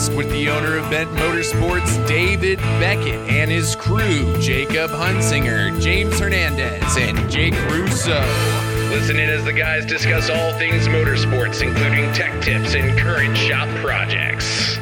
podcast 0.00 0.16
with 0.16 0.30
the 0.30 0.48
owner 0.48 0.76
of 0.76 0.88
Bent 0.90 1.10
Motorsports, 1.10 2.06
David 2.06 2.58
Beckett, 2.58 3.28
and 3.28 3.50
his 3.50 3.76
crew, 3.76 4.36
Jacob 4.40 4.90
Hunsinger, 4.90 5.78
James 5.80 6.18
Hernandez, 6.18 6.96
and 6.96 7.30
Jake 7.30 7.54
Russo. 7.70 8.20
Listen 8.90 9.18
in 9.18 9.30
as 9.30 9.44
the 9.44 9.52
guys 9.52 9.86
discuss 9.86 10.30
all 10.30 10.52
things 10.54 10.88
motorsports, 10.88 11.62
including 11.62 12.12
tech 12.12 12.42
tips 12.42 12.74
and 12.74 12.98
current 12.98 13.36
shop 13.36 13.68
projects. 13.76 14.78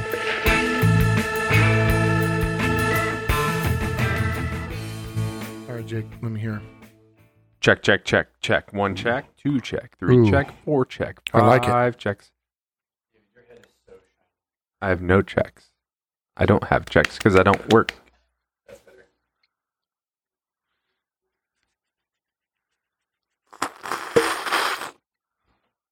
All 5.69 5.75
right, 5.75 5.87
Jake, 5.87 6.07
let 6.23 6.33
me 6.33 6.41
hear. 6.41 6.63
Check, 7.61 7.83
check, 7.83 8.05
check, 8.05 8.29
check. 8.41 8.73
One 8.73 8.95
check, 8.95 9.37
two 9.37 9.61
check, 9.61 9.99
three 9.99 10.17
Ooh. 10.17 10.31
check, 10.31 10.55
four 10.65 10.87
check, 10.87 11.21
I 11.35 11.45
like 11.45 11.65
it. 11.65 11.69
five 11.69 11.99
checks. 11.99 12.31
I 14.81 14.89
have 14.89 15.03
no 15.03 15.23
checks. 15.23 15.71
I 16.37 16.47
don't 16.47 16.65
have 16.65 16.87
checks 16.87 17.17
because 17.19 17.35
I 17.37 17.43
don't 17.43 17.73
work. 17.73 17.95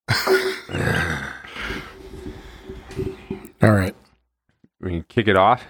All 3.62 3.72
right. 3.72 3.95
We 4.80 4.90
can 4.90 5.02
kick 5.09 5.28
it 5.28 5.37
off. 5.37 5.64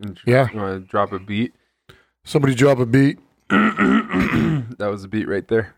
And 0.00 0.18
Yeah. 0.24 0.48
You 0.52 0.60
want 0.60 0.82
to 0.82 0.88
drop 0.88 1.12
a 1.12 1.18
beat? 1.18 1.52
Somebody 2.24 2.54
drop 2.54 2.78
a 2.78 2.86
beat. 2.86 3.18
that 3.48 4.88
was 4.90 5.04
a 5.04 5.08
beat 5.08 5.28
right 5.28 5.46
there. 5.48 5.74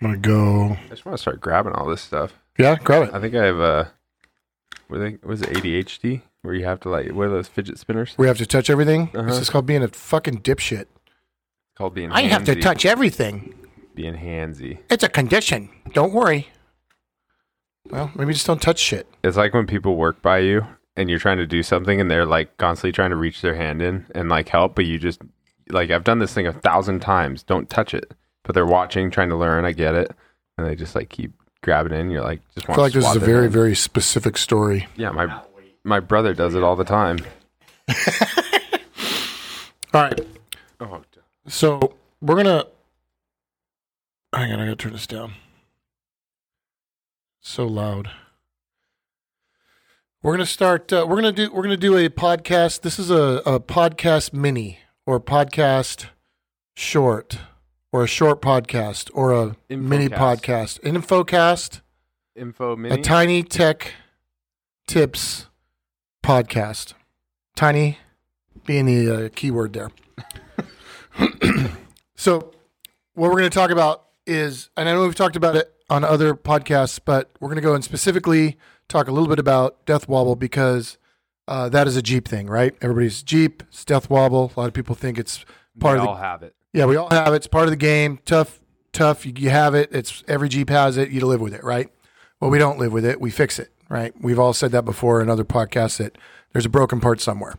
I'm 0.00 0.08
gonna 0.08 0.18
go. 0.18 0.72
I 0.72 0.88
just 0.88 1.06
want 1.06 1.16
to 1.16 1.22
start 1.22 1.40
grabbing 1.40 1.72
all 1.72 1.86
this 1.86 2.02
stuff. 2.02 2.34
Yeah, 2.58 2.76
grab 2.76 3.08
it. 3.08 3.14
I 3.14 3.20
think 3.20 3.34
I 3.34 3.44
have 3.44 3.58
a. 3.58 3.92
What 4.88 4.98
they, 4.98 5.18
was 5.22 5.42
it 5.42 5.50
ADHD? 5.50 6.22
Where 6.42 6.54
you 6.54 6.64
have 6.64 6.80
to 6.80 6.88
like, 6.88 7.12
what 7.12 7.26
are 7.26 7.30
those 7.30 7.48
fidget 7.48 7.78
spinners? 7.78 8.14
We 8.16 8.28
have 8.28 8.38
to 8.38 8.46
touch 8.46 8.70
everything. 8.70 9.10
Uh-huh. 9.14 9.28
This 9.28 9.38
is 9.38 9.50
called 9.50 9.66
being 9.66 9.82
a 9.82 9.88
fucking 9.88 10.42
dipshit. 10.42 10.86
Called 11.76 11.94
being. 11.94 12.12
I 12.12 12.22
have 12.22 12.44
to 12.44 12.54
handsy. 12.54 12.62
touch 12.62 12.86
everything. 12.86 13.54
Being 13.94 14.14
handsy. 14.14 14.78
It's 14.88 15.02
a 15.02 15.08
condition. 15.08 15.70
Don't 15.92 16.12
worry. 16.12 16.48
Well, 17.90 18.10
maybe 18.14 18.32
just 18.32 18.46
don't 18.46 18.62
touch 18.62 18.78
shit. 18.78 19.08
It's 19.24 19.36
like 19.36 19.54
when 19.54 19.66
people 19.66 19.96
work 19.96 20.22
by 20.22 20.38
you 20.38 20.66
and 20.96 21.10
you're 21.10 21.18
trying 21.18 21.38
to 21.38 21.46
do 21.46 21.62
something 21.62 22.00
and 22.00 22.10
they're 22.10 22.26
like 22.26 22.56
constantly 22.56 22.92
trying 22.92 23.10
to 23.10 23.16
reach 23.16 23.42
their 23.42 23.54
hand 23.54 23.82
in 23.82 24.06
and 24.14 24.28
like 24.28 24.48
help, 24.48 24.74
but 24.74 24.86
you 24.86 24.98
just 24.98 25.20
like 25.68 25.90
I've 25.90 26.04
done 26.04 26.18
this 26.18 26.32
thing 26.32 26.46
a 26.46 26.52
thousand 26.52 27.00
times. 27.00 27.42
Don't 27.42 27.68
touch 27.68 27.92
it. 27.92 28.14
But 28.44 28.54
they're 28.54 28.66
watching, 28.66 29.10
trying 29.10 29.30
to 29.30 29.36
learn. 29.36 29.64
I 29.64 29.72
get 29.72 29.94
it, 29.94 30.12
and 30.56 30.66
they 30.66 30.76
just 30.76 30.94
like 30.94 31.08
keep 31.08 31.32
grabbing 31.66 31.92
in. 31.92 32.10
You're 32.10 32.22
like, 32.22 32.40
just 32.54 32.70
I 32.70 32.74
feel 32.74 32.84
like 32.84 32.92
this 32.94 33.06
is 33.06 33.16
a 33.16 33.20
very, 33.20 33.42
hand. 33.42 33.52
very 33.52 33.74
specific 33.74 34.38
story. 34.38 34.86
yeah. 34.96 35.10
My 35.10 35.42
my 35.84 36.00
brother 36.00 36.32
does 36.32 36.54
it 36.54 36.62
all 36.62 36.76
the 36.76 36.84
time. 36.84 37.18
All 39.94 40.02
right. 40.02 40.20
Oh, 40.80 41.02
So 41.46 41.94
we're 42.20 42.36
gonna. 42.36 42.64
Hang 44.34 44.52
on, 44.52 44.60
I 44.60 44.64
gotta 44.64 44.76
turn 44.76 44.92
this 44.92 45.06
down. 45.06 45.34
So 47.40 47.66
loud. 47.66 48.10
We're 50.22 50.32
gonna 50.32 50.46
start. 50.46 50.92
Uh, 50.92 51.06
we're 51.08 51.16
gonna 51.16 51.32
do. 51.32 51.52
We're 51.52 51.62
gonna 51.62 51.76
do 51.76 51.96
a 51.96 52.08
podcast. 52.08 52.82
This 52.82 52.98
is 52.98 53.10
a, 53.10 53.42
a 53.46 53.60
podcast 53.60 54.32
mini 54.32 54.80
or 55.06 55.20
podcast 55.20 56.06
short 56.74 57.38
or 57.96 58.04
a 58.04 58.06
short 58.06 58.42
podcast 58.42 59.10
or 59.14 59.32
a 59.32 59.56
mini 59.70 60.06
podcast. 60.06 60.84
An 60.84 61.00
infocast. 61.00 61.80
info 62.34 62.76
A 62.84 62.98
tiny 62.98 63.42
tech 63.42 63.94
tips 64.86 65.46
podcast. 66.22 66.92
Tiny 67.54 67.96
being 68.66 68.84
the 68.84 69.10
uh, 69.10 69.28
keyword 69.34 69.72
there. 69.72 69.90
so, 72.16 72.52
what 73.14 73.30
we're 73.30 73.38
going 73.38 73.44
to 73.44 73.58
talk 73.58 73.70
about 73.70 74.04
is, 74.26 74.68
and 74.76 74.90
I 74.90 74.92
know 74.92 75.00
we've 75.00 75.14
talked 75.14 75.36
about 75.36 75.56
it 75.56 75.72
on 75.88 76.04
other 76.04 76.34
podcasts, 76.34 77.00
but 77.02 77.30
we're 77.40 77.48
going 77.48 77.56
to 77.56 77.62
go 77.62 77.74
and 77.74 77.82
specifically 77.82 78.58
talk 78.88 79.08
a 79.08 79.10
little 79.10 79.28
bit 79.28 79.38
about 79.38 79.86
Death 79.86 80.06
Wobble 80.06 80.36
because 80.36 80.98
uh, 81.48 81.70
that 81.70 81.86
is 81.86 81.96
a 81.96 82.02
Jeep 82.02 82.28
thing, 82.28 82.46
right? 82.46 82.76
Everybody's 82.82 83.22
Jeep, 83.22 83.62
it's 83.68 83.86
Death 83.86 84.10
Wobble. 84.10 84.52
A 84.54 84.60
lot 84.60 84.66
of 84.66 84.74
people 84.74 84.94
think 84.94 85.18
it's 85.18 85.46
part 85.80 85.94
we 85.94 86.00
of 86.00 86.04
the 86.04 86.10
all 86.10 86.16
have 86.16 86.42
it. 86.42 86.54
Yeah, 86.76 86.84
we 86.84 86.96
all 86.96 87.08
have 87.08 87.32
it. 87.32 87.36
It's 87.36 87.46
part 87.46 87.64
of 87.64 87.70
the 87.70 87.76
game. 87.76 88.18
Tough, 88.26 88.60
tough. 88.92 89.24
You, 89.24 89.32
you 89.34 89.48
have 89.48 89.74
it. 89.74 89.88
It's 89.92 90.22
every 90.28 90.50
Jeep 90.50 90.68
has 90.68 90.98
it. 90.98 91.08
You 91.08 91.24
live 91.24 91.40
with 91.40 91.54
it, 91.54 91.64
right? 91.64 91.88
Well, 92.38 92.50
we 92.50 92.58
don't 92.58 92.78
live 92.78 92.92
with 92.92 93.06
it. 93.06 93.18
We 93.18 93.30
fix 93.30 93.58
it, 93.58 93.72
right? 93.88 94.12
We've 94.20 94.38
all 94.38 94.52
said 94.52 94.72
that 94.72 94.84
before 94.84 95.22
in 95.22 95.30
other 95.30 95.42
podcasts 95.42 95.96
that 95.96 96.18
there's 96.52 96.66
a 96.66 96.68
broken 96.68 97.00
part 97.00 97.22
somewhere. 97.22 97.54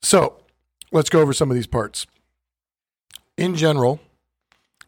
So 0.00 0.36
let's 0.92 1.10
go 1.10 1.20
over 1.20 1.32
some 1.32 1.50
of 1.50 1.56
these 1.56 1.66
parts. 1.66 2.06
In 3.36 3.56
general, 3.56 3.98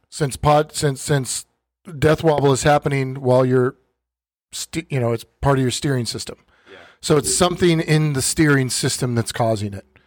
since 0.08 0.36
pod 0.36 0.72
since 0.72 1.02
since 1.02 1.46
death 1.98 2.22
wobble 2.22 2.52
is 2.52 2.62
happening 2.62 3.16
while 3.16 3.44
you're, 3.44 3.74
ste- 4.52 4.88
you 4.88 5.00
know, 5.00 5.10
it's 5.10 5.24
part 5.40 5.58
of 5.58 5.62
your 5.62 5.72
steering 5.72 6.06
system. 6.06 6.36
Yeah. 6.70 6.78
So 7.00 7.16
it's 7.16 7.34
something 7.34 7.80
in 7.80 8.12
the 8.12 8.22
steering 8.22 8.70
system 8.70 9.16
that's 9.16 9.32
causing 9.32 9.74
it 9.74 9.97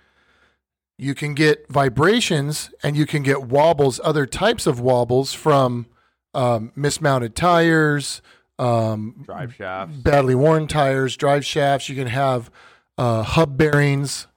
you 1.01 1.15
can 1.15 1.33
get 1.33 1.67
vibrations 1.67 2.69
and 2.83 2.95
you 2.95 3.07
can 3.07 3.23
get 3.23 3.41
wobbles, 3.41 3.99
other 4.03 4.27
types 4.27 4.67
of 4.67 4.79
wobbles 4.79 5.33
from 5.33 5.87
um, 6.35 6.71
mismounted 6.75 7.35
tires, 7.35 8.21
um, 8.59 9.23
Drive 9.25 9.55
shafts. 9.55 9.97
badly 9.97 10.35
worn 10.35 10.67
tires, 10.67 11.17
drive 11.17 11.43
shafts. 11.43 11.89
You 11.89 11.95
can 11.95 12.05
have 12.05 12.51
uh, 12.99 13.23
hub 13.23 13.57
bearings 13.57 14.27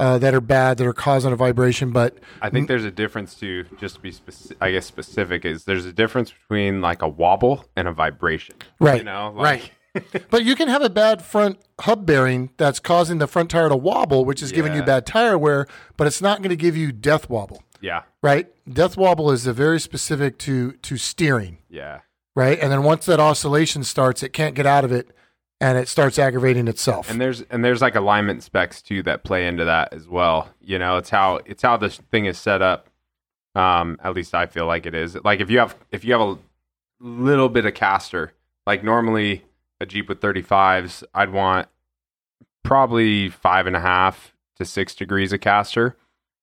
uh, 0.00 0.16
that 0.16 0.32
are 0.34 0.40
bad 0.40 0.78
that 0.78 0.86
are 0.86 0.94
causing 0.94 1.30
a 1.30 1.36
vibration. 1.36 1.92
But 1.92 2.16
I 2.40 2.48
think 2.48 2.68
there's 2.68 2.86
a 2.86 2.90
difference 2.90 3.34
too. 3.34 3.66
Just 3.78 3.96
to 3.96 4.00
be 4.00 4.10
specific, 4.10 4.56
I 4.62 4.72
guess 4.72 4.86
specific 4.86 5.44
is 5.44 5.64
there's 5.64 5.84
a 5.84 5.92
difference 5.92 6.32
between 6.32 6.80
like 6.80 7.02
a 7.02 7.08
wobble 7.08 7.66
and 7.76 7.86
a 7.86 7.92
vibration. 7.92 8.56
Right, 8.80 8.98
You 8.98 9.04
know, 9.04 9.30
like, 9.36 9.72
but 10.30 10.44
you 10.44 10.54
can 10.56 10.68
have 10.68 10.82
a 10.82 10.90
bad 10.90 11.22
front 11.22 11.58
hub 11.80 12.04
bearing 12.04 12.50
that's 12.56 12.80
causing 12.80 13.18
the 13.18 13.26
front 13.26 13.50
tire 13.50 13.68
to 13.68 13.76
wobble, 13.76 14.24
which 14.24 14.42
is 14.42 14.52
giving 14.52 14.74
you 14.74 14.82
bad 14.82 15.06
tire 15.06 15.38
wear. 15.38 15.66
But 15.96 16.06
it's 16.06 16.20
not 16.20 16.38
going 16.38 16.50
to 16.50 16.56
give 16.56 16.76
you 16.76 16.92
death 16.92 17.30
wobble. 17.30 17.62
Yeah. 17.80 18.02
Right, 18.22 18.48
death 18.72 18.96
wobble 18.96 19.30
is 19.30 19.46
a 19.46 19.52
very 19.52 19.78
specific 19.78 20.38
to 20.38 20.72
to 20.72 20.96
steering. 20.96 21.58
Yeah. 21.68 22.00
right? 22.34 22.58
And 22.58 22.72
then 22.72 22.82
once 22.82 23.06
that 23.06 23.20
oscillation 23.20 23.84
starts, 23.84 24.22
it 24.22 24.32
can't 24.32 24.54
get 24.54 24.66
out 24.66 24.84
of 24.84 24.92
it, 24.92 25.10
and 25.60 25.78
it 25.78 25.88
starts 25.88 26.18
aggravating 26.18 26.66
itself. 26.66 27.10
And 27.10 27.20
there's 27.20 27.42
and 27.42 27.64
there's 27.64 27.82
like 27.82 27.94
alignment 27.94 28.42
specs 28.42 28.82
too 28.82 29.02
that 29.04 29.22
play 29.24 29.46
into 29.46 29.64
that 29.66 29.92
as 29.92 30.08
well. 30.08 30.48
You 30.60 30.78
know, 30.78 30.96
it's 30.96 31.10
how 31.10 31.40
it's 31.46 31.62
how 31.62 31.76
this 31.76 31.98
thing 32.10 32.26
is 32.26 32.38
set 32.38 32.62
up. 32.62 32.88
Um, 33.54 33.98
at 34.02 34.14
least 34.14 34.34
I 34.34 34.46
feel 34.46 34.66
like 34.66 34.86
it 34.86 34.94
is. 34.94 35.16
Like 35.22 35.40
if 35.40 35.50
you 35.50 35.58
have 35.58 35.76
if 35.92 36.04
you 36.04 36.12
have 36.12 36.22
a 36.22 36.38
little 37.00 37.48
bit 37.48 37.66
of 37.66 37.74
caster, 37.74 38.32
like 38.66 38.82
normally 38.82 39.44
a 39.84 39.86
Jeep 39.86 40.08
with 40.08 40.20
35s, 40.20 41.04
I'd 41.14 41.30
want 41.30 41.68
probably 42.64 43.28
five 43.28 43.66
and 43.66 43.76
a 43.76 43.80
half 43.80 44.34
to 44.56 44.64
six 44.64 44.94
degrees 44.94 45.32
of 45.32 45.40
caster. 45.40 45.96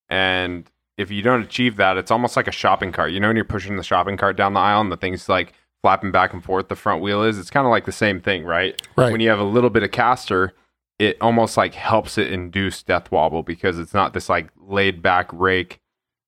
And 0.10 0.70
if 0.98 1.12
you 1.12 1.22
don't 1.22 1.42
achieve 1.42 1.76
that, 1.78 1.98
it's 1.98 2.12
almost 2.12 2.38
like 2.38 2.48
a 2.48 2.52
shopping 2.52 2.92
cart. 2.92 3.12
You 3.12 3.20
know, 3.20 3.28
when 3.28 3.36
you're 3.36 3.46
pushing 3.46 3.76
the 3.76 3.84
shopping 3.84 4.18
cart 4.18 4.38
down 4.38 4.54
the 4.54 4.60
aisle 4.60 4.82
and 4.82 4.92
the 4.92 4.98
thing's 4.98 5.28
like 5.28 5.54
flapping 5.82 6.12
back 6.12 6.34
and 6.34 6.44
forth, 6.44 6.70
the 6.70 6.76
front 6.76 7.02
wheel 7.02 7.24
is, 7.24 7.38
it's 7.38 7.50
kind 7.50 7.66
of 7.66 7.72
like 7.72 7.86
the 7.86 7.92
same 7.92 8.22
thing, 8.22 8.44
right? 8.46 8.82
Right. 8.96 9.12
When 9.12 9.22
you 9.22 9.30
have 9.30 9.40
a 9.40 9.44
little 9.44 9.70
bit 9.70 9.84
of 9.84 9.92
caster, 9.92 10.54
it 11.00 11.18
almost 11.20 11.58
like 11.58 11.74
helps 11.74 12.18
it 12.18 12.32
induce 12.32 12.84
death 12.84 13.12
wobble 13.12 13.42
because 13.42 13.80
it's 13.80 13.94
not 13.94 14.14
this 14.14 14.30
like 14.30 14.50
laid 14.58 15.02
back 15.02 15.28
rake 15.34 15.80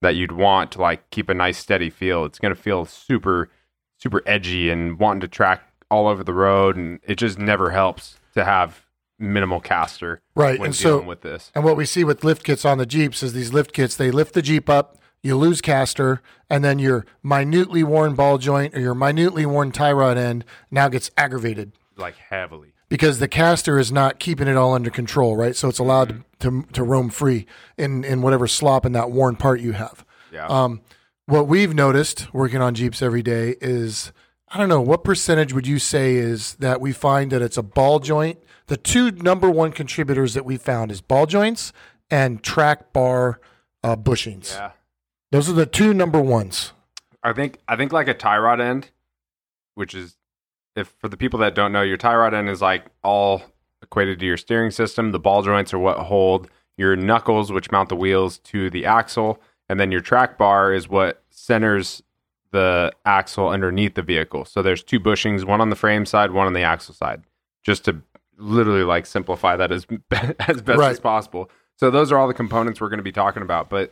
that 0.02 0.16
you'd 0.16 0.32
want 0.32 0.72
to 0.72 0.82
like 0.82 1.10
keep 1.12 1.30
a 1.30 1.34
nice 1.34 1.58
steady 1.58 1.90
feel. 1.90 2.26
It's 2.26 2.40
going 2.40 2.54
to 2.54 2.60
feel 2.60 2.86
super, 2.86 3.50
super 4.00 4.24
edgy 4.26 4.70
and 4.70 4.98
wanting 4.98 5.22
to 5.22 5.28
track 5.28 5.62
all 5.94 6.07
over 6.07 6.24
the 6.24 6.34
road. 6.34 6.75
And 6.75 7.00
it 7.04 7.16
just 7.16 7.38
never 7.38 7.69
helps 7.72 8.18
to 8.34 8.44
have 8.44 8.86
minimal 9.19 9.62
caster 9.62 10.22
Right, 10.36 10.60
when 10.60 10.68
and 10.68 10.75
so- 10.75 11.01
with 11.01 11.22
this. 11.22 11.51
and 11.56 11.63
what 11.63 11.78
we 11.78 11.86
see 11.86 12.04
with 12.04 12.24
lift 12.24 12.44
kits 12.44 12.66
on 12.66 12.78
the 12.80 12.86
Jeeps 12.86 13.22
is 13.24 13.31
these 13.34 13.54
lift 13.54 13.72
kits, 13.72 13.95
they 13.95 14.12
lift 14.12 14.34
the 14.34 14.42
Jeep 14.42 14.69
up, 14.69 14.98
you 15.22 15.38
lose 15.38 15.62
caster, 15.62 16.22
and 16.50 16.63
then 16.63 16.80
your 16.80 17.06
minutely 17.22 17.84
worn 17.84 18.16
ball 18.16 18.38
joint 18.38 18.75
or 18.75 18.81
your 18.81 18.95
minutely 18.95 19.45
worn 19.45 19.72
tie 19.72 19.92
rod 19.94 20.18
end 20.18 20.44
now 20.72 20.90
gets 20.90 21.10
aggravated 21.16 21.72
Like 21.96 22.16
heavily. 22.18 22.74
because 22.89 23.19
the 23.19 23.30
caster 23.30 23.80
is 23.80 23.92
not 23.92 24.19
keeping 24.19 24.48
it 24.50 24.57
all 24.57 24.74
under 24.74 24.89
control, 24.89 25.38
right? 25.38 25.56
So 25.56 25.69
it's 25.69 25.80
allowed 25.80 26.24
to, 26.39 26.63
to 26.74 26.84
roam 26.84 27.10
free 27.10 27.46
in, 27.78 28.04
in 28.04 28.22
whatever 28.22 28.48
slop 28.48 28.86
in 28.86 28.92
that 28.94 29.12
worn 29.12 29.36
part 29.38 29.62
you 29.62 29.72
have. 29.74 30.04
Yeah. 30.34 30.48
Um, 30.48 30.81
what 31.28 31.48
we've 31.48 31.74
noticed 31.74 32.34
working 32.34 32.62
on 32.62 32.74
Jeeps 32.75 33.01
every 33.01 33.22
day 33.22 33.56
is 33.62 34.12
I 34.54 34.58
don't 34.60 34.70
know 34.70 34.82
what 34.82 35.04
percentage 35.04 35.52
would 35.52 35.66
you 35.66 35.80
say 35.80 36.14
is 36.14 36.54
that 36.56 36.80
we 36.80 36.92
find 36.94 37.32
that 37.32 37.42
it's 37.42 37.58
a 37.58 37.64
ball 37.64 38.00
joint. 38.00 38.38
The 38.68 38.78
two 38.78 39.10
number 39.10 39.50
one 39.50 39.72
contributors 39.72 40.36
that 40.36 40.46
we 40.46 40.58
found 40.58 40.92
is 40.92 41.02
ball 41.02 41.26
joints 41.26 41.74
and 42.12 42.44
track 42.44 42.94
bar 42.94 43.40
uh, 43.84 43.96
bushings. 43.96 44.54
yeah. 44.54 44.72
Those 45.32 45.50
are 45.50 45.54
the 45.54 45.66
two 45.66 45.92
number 45.92 46.22
ones. 46.22 46.72
I 47.24 47.34
think 47.34 47.58
I 47.68 47.76
think 47.76 47.92
like 47.92 48.08
a 48.08 48.14
tie 48.14 48.38
rod 48.38 48.62
end, 48.62 48.92
which 49.74 49.96
is 49.96 50.18
if 50.76 50.94
for 51.00 51.10
the 51.10 51.18
people 51.18 51.40
that 51.40 51.56
don't 51.56 51.72
know, 51.72 51.82
your 51.82 51.98
tie 51.98 52.16
rod 52.16 52.36
end 52.36 52.48
is 52.48 52.62
like 52.62 52.86
all 53.04 53.42
equated 53.82 54.20
to 54.20 54.26
your 54.28 54.38
steering 54.38 54.70
system. 54.70 55.12
The 55.12 55.20
ball 55.20 55.42
joints 55.42 55.74
are 55.74 55.80
what 55.80 55.98
hold 55.98 56.48
your 56.78 56.96
knuckles, 56.96 57.52
which 57.52 57.72
mount 57.72 57.90
the 57.90 57.96
wheels 57.96 58.38
to 58.40 58.70
the 58.70 58.86
axle, 58.86 59.42
and 59.68 59.80
then 59.80 59.92
your 59.92 60.02
track 60.02 60.38
bar 60.38 60.72
is 60.72 60.88
what 60.88 61.24
centers 61.32 62.04
the 62.54 62.94
axle 63.06 63.50
underneath 63.50 63.96
the 63.96 64.02
vehicle. 64.02 64.46
So 64.46 64.62
there's 64.62 64.82
two 64.82 65.00
bushings, 65.00 65.44
one 65.44 65.60
on 65.60 65.70
the 65.70 65.76
frame 65.76 66.06
side, 66.06 66.32
one 66.32 66.48
on 66.48 66.54
the 66.54 66.64
axle 66.64 66.96
side, 66.96 67.24
just 67.64 67.84
to 67.86 68.02
literally 68.38 68.84
like 68.84 69.06
simplify 69.06 69.58
that 69.58 69.72
as 69.74 69.86
as 70.40 70.62
best 70.62 70.80
Right. 70.80 70.92
as 70.92 71.00
possible. 71.02 71.52
So 71.76 71.92
those 71.92 72.12
are 72.12 72.18
all 72.18 72.28
the 72.30 72.34
components 72.34 72.80
we're 72.80 72.90
going 72.90 72.98
to 73.00 73.04
be 73.04 73.12
talking 73.12 73.44
about. 73.44 73.70
But 73.70 73.92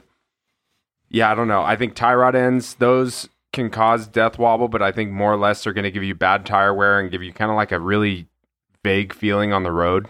yeah, 1.10 1.30
I 1.32 1.36
don't 1.36 1.48
know. 1.50 1.62
I 1.62 1.76
think 1.76 1.94
tie 1.96 2.14
rod 2.16 2.36
ends 2.36 2.76
those 2.76 3.28
can 3.52 3.70
cause 3.70 4.08
death 4.08 4.40
wobble, 4.40 4.70
but 4.70 4.82
I 4.82 4.94
think 4.94 5.12
more 5.12 5.34
or 5.34 5.38
less 5.38 5.64
they're 5.64 5.74
going 5.74 5.84
to 5.84 5.92
give 5.92 6.04
you 6.04 6.16
bad 6.16 6.46
tire 6.46 6.74
wear 6.74 7.00
and 7.02 7.12
give 7.12 7.22
you 7.22 7.34
kind 7.34 7.52
of 7.52 7.58
like 7.58 7.74
a 7.74 7.80
really 7.80 8.28
vague 8.84 9.12
feeling 9.14 9.52
on 9.52 9.64
the 9.64 9.72
road. 9.74 10.08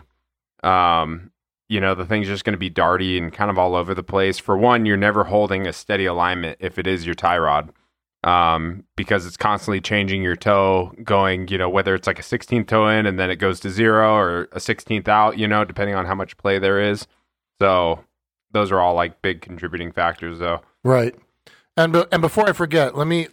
Um, 0.64 1.32
you 1.68 1.80
know, 1.80 1.96
the 1.96 2.06
thing's 2.06 2.28
just 2.28 2.44
going 2.44 2.54
to 2.54 2.60
be 2.60 2.70
darty 2.70 3.18
and 3.18 3.32
kind 3.34 3.50
of 3.50 3.58
all 3.58 3.76
over 3.76 3.94
the 3.96 4.04
place. 4.04 4.38
For 4.38 4.58
one, 4.58 4.86
you're 4.86 4.98
never 4.98 5.24
holding 5.24 5.66
a 5.66 5.74
steady 5.74 6.06
alignment 6.06 6.58
if 6.60 6.78
it 6.78 6.86
is 6.86 7.06
your 7.06 7.16
tie 7.16 7.38
rod, 7.38 7.72
um, 8.24 8.84
because 8.96 9.26
it's 9.26 9.38
constantly 9.38 9.82
changing 9.82 10.22
your 10.22 10.36
toe, 10.36 10.94
going, 11.04 11.48
you 11.48 11.58
know, 11.58 11.70
whether 11.70 11.96
it's 11.96 12.08
like 12.08 12.20
a 12.20 12.24
16th 12.24 12.68
toe 12.68 12.88
in 12.88 13.06
and 13.06 13.20
then 13.20 13.32
it 13.32 13.38
goes 13.38 13.60
to 13.62 13.70
zero 13.70 14.14
or 14.14 14.44
a 14.52 14.60
16th 14.60 15.08
out, 15.08 15.40
you 15.40 15.48
know, 15.48 15.66
depending 15.66 15.96
on 15.96 16.06
how 16.06 16.16
much 16.16 16.38
play 16.38 16.60
there 16.60 16.80
is. 16.80 17.08
So 17.60 18.04
those 18.52 18.72
are 18.72 18.80
all 18.80 18.94
like 18.94 19.22
big 19.22 19.42
contributing 19.42 19.92
factors, 19.92 20.40
though. 20.40 20.62
Right. 20.84 21.16
And 21.78 21.94
be- 21.94 22.06
and 22.12 22.22
before 22.22 22.48
I 22.48 22.54
forget, 22.54 22.96
let 22.96 23.08
me 23.08 23.28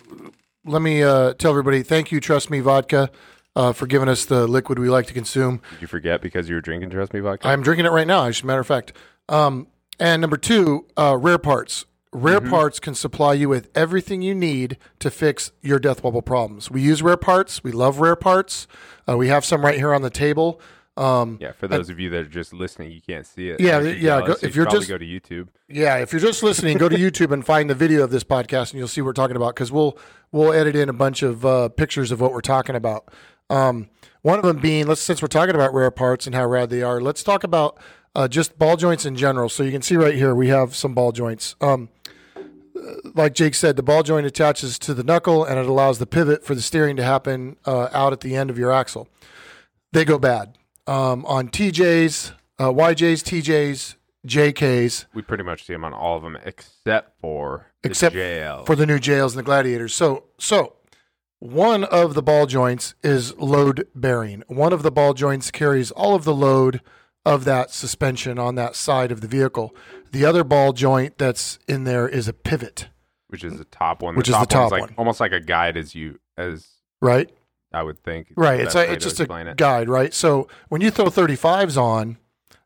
let 0.64 0.80
me 0.80 1.02
uh, 1.02 1.34
tell 1.34 1.50
everybody 1.50 1.82
thank 1.82 2.12
you, 2.12 2.20
Trust 2.20 2.50
Me 2.50 2.60
Vodka, 2.60 3.10
uh, 3.56 3.72
for 3.72 3.86
giving 3.86 4.08
us 4.08 4.24
the 4.24 4.46
liquid 4.46 4.78
we 4.78 4.88
like 4.88 5.06
to 5.06 5.14
consume. 5.14 5.60
Did 5.72 5.82
you 5.82 5.86
forget 5.88 6.22
because 6.22 6.48
you 6.48 6.54
were 6.54 6.60
drinking 6.60 6.90
Trust 6.90 7.12
Me 7.12 7.20
vodka? 7.20 7.48
I'm 7.48 7.62
drinking 7.62 7.86
it 7.86 7.92
right 7.92 8.06
now, 8.06 8.24
as 8.24 8.42
a 8.42 8.46
matter 8.46 8.60
of 8.60 8.66
fact. 8.66 8.92
Um, 9.28 9.66
and 9.98 10.20
number 10.20 10.36
two, 10.36 10.86
uh, 10.96 11.16
rare 11.18 11.38
parts. 11.38 11.84
Rare 12.12 12.40
parts 12.40 12.80
can 12.80 12.94
supply 12.94 13.34
you 13.34 13.50
with 13.50 13.68
everything 13.74 14.22
you 14.22 14.34
need 14.34 14.78
to 14.98 15.10
fix 15.10 15.52
your 15.60 15.78
death 15.78 16.02
wobble 16.02 16.22
problems. 16.22 16.70
We 16.70 16.80
use 16.80 17.02
rare 17.02 17.18
parts. 17.18 17.62
We 17.62 17.70
love 17.70 18.00
rare 18.00 18.16
parts. 18.16 18.66
Uh, 19.06 19.16
we 19.18 19.28
have 19.28 19.44
some 19.44 19.62
right 19.62 19.76
here 19.76 19.92
on 19.92 20.00
the 20.00 20.08
table. 20.10 20.58
Um, 20.96 21.38
yeah, 21.40 21.52
for 21.52 21.68
those 21.68 21.90
of 21.90 22.00
you 22.00 22.10
that 22.10 22.20
are 22.20 22.24
just 22.24 22.52
listening, 22.52 22.90
you 22.90 23.00
can't 23.00 23.24
see 23.26 23.50
it. 23.50 23.60
Yeah, 23.60 23.80
you 23.80 23.90
yeah, 23.90 24.20
go- 24.26 24.34
so 24.34 24.46
if 24.46 24.56
you're 24.56 24.66
just- 24.66 24.88
go 24.88 24.98
to 24.98 25.04
YouTube. 25.04 25.48
Yeah, 25.68 25.98
if 25.98 26.12
you're 26.12 26.20
just 26.20 26.42
listening, 26.42 26.76
go 26.78 26.88
to 26.88 26.96
YouTube 27.10 27.30
and 27.30 27.44
find 27.44 27.70
the 27.70 27.74
video 27.74 28.02
of 28.02 28.10
this 28.10 28.24
podcast, 28.24 28.70
and 28.70 28.78
you'll 28.78 28.88
see 28.88 29.00
what 29.02 29.06
we're 29.06 29.12
talking 29.12 29.36
about. 29.36 29.54
Because 29.54 29.70
we'll 29.70 29.96
we'll 30.32 30.52
edit 30.52 30.74
in 30.74 30.88
a 30.88 30.92
bunch 30.94 31.22
of 31.22 31.44
uh, 31.46 31.68
pictures 31.68 32.10
of 32.10 32.20
what 32.20 32.32
we're 32.32 32.40
talking 32.40 32.74
about. 32.74 33.12
Um, 33.50 33.90
one 34.22 34.38
of 34.38 34.44
them 34.44 34.58
being, 34.58 34.86
let's 34.86 35.00
since 35.00 35.22
we're 35.22 35.28
talking 35.28 35.54
about 35.54 35.72
rare 35.72 35.90
parts 35.90 36.26
and 36.26 36.34
how 36.34 36.46
rad 36.46 36.70
they 36.70 36.82
are, 36.82 37.00
let's 37.00 37.22
talk 37.22 37.44
about 37.44 37.78
uh, 38.16 38.26
just 38.26 38.58
ball 38.58 38.76
joints 38.76 39.06
in 39.06 39.14
general. 39.14 39.48
So 39.48 39.62
you 39.62 39.70
can 39.70 39.82
see 39.82 39.96
right 39.96 40.14
here 40.14 40.34
we 40.34 40.48
have 40.48 40.74
some 40.74 40.94
ball 40.94 41.12
joints. 41.12 41.54
Um, 41.60 41.90
like 43.14 43.34
Jake 43.34 43.54
said, 43.54 43.76
the 43.76 43.82
ball 43.82 44.02
joint 44.02 44.26
attaches 44.26 44.78
to 44.80 44.94
the 44.94 45.02
knuckle, 45.02 45.44
and 45.44 45.58
it 45.58 45.66
allows 45.66 45.98
the 45.98 46.06
pivot 46.06 46.44
for 46.44 46.54
the 46.54 46.62
steering 46.62 46.96
to 46.96 47.04
happen 47.04 47.56
uh, 47.66 47.88
out 47.92 48.12
at 48.12 48.20
the 48.20 48.36
end 48.36 48.50
of 48.50 48.58
your 48.58 48.72
axle. 48.72 49.08
They 49.92 50.04
go 50.04 50.18
bad 50.18 50.56
um, 50.86 51.24
on 51.26 51.48
TJs, 51.48 52.32
uh, 52.58 52.72
YJs, 52.72 53.22
TJs, 53.22 53.94
JKs. 54.26 55.06
We 55.14 55.22
pretty 55.22 55.44
much 55.44 55.64
see 55.64 55.72
them 55.72 55.84
on 55.84 55.92
all 55.92 56.16
of 56.16 56.22
them 56.22 56.36
except 56.44 57.18
for 57.20 57.72
the 57.82 57.90
except 57.90 58.14
JL. 58.14 58.66
for 58.66 58.76
the 58.76 58.86
new 58.86 58.98
JLs 58.98 59.30
and 59.30 59.38
the 59.38 59.42
gladiators. 59.42 59.94
So, 59.94 60.24
so 60.38 60.74
one 61.38 61.84
of 61.84 62.14
the 62.14 62.22
ball 62.22 62.46
joints 62.46 62.94
is 63.02 63.36
load 63.36 63.86
bearing. 63.94 64.42
One 64.48 64.72
of 64.72 64.82
the 64.82 64.90
ball 64.90 65.14
joints 65.14 65.50
carries 65.50 65.90
all 65.90 66.14
of 66.14 66.24
the 66.24 66.34
load 66.34 66.80
of 67.28 67.44
that 67.44 67.70
suspension 67.70 68.38
on 68.38 68.54
that 68.56 68.74
side 68.76 69.12
of 69.12 69.20
the 69.20 69.28
vehicle. 69.28 69.74
The 70.12 70.24
other 70.24 70.44
ball 70.44 70.72
joint 70.72 71.18
that's 71.18 71.58
in 71.68 71.84
there 71.84 72.08
is 72.08 72.28
a 72.28 72.32
pivot, 72.32 72.88
which 73.28 73.44
is 73.44 73.58
the 73.58 73.64
top 73.64 74.02
one. 74.02 74.16
Which 74.16 74.28
is 74.28 74.38
the 74.38 74.46
top 74.46 74.70
like, 74.72 74.80
one. 74.80 74.94
almost 74.96 75.20
like 75.20 75.32
a 75.32 75.40
guide, 75.40 75.76
as 75.76 75.94
you 75.94 76.18
as 76.36 76.66
right? 77.00 77.30
I 77.72 77.82
would 77.82 78.02
think. 78.02 78.32
Right. 78.34 78.60
It's 78.60 78.74
a, 78.74 78.90
it's 78.92 79.04
just 79.04 79.20
a 79.20 79.24
it. 79.48 79.56
guide, 79.58 79.88
right? 79.90 80.14
So 80.14 80.48
when 80.70 80.80
you 80.80 80.90
throw 80.90 81.06
35s 81.06 81.76
on, 81.76 82.16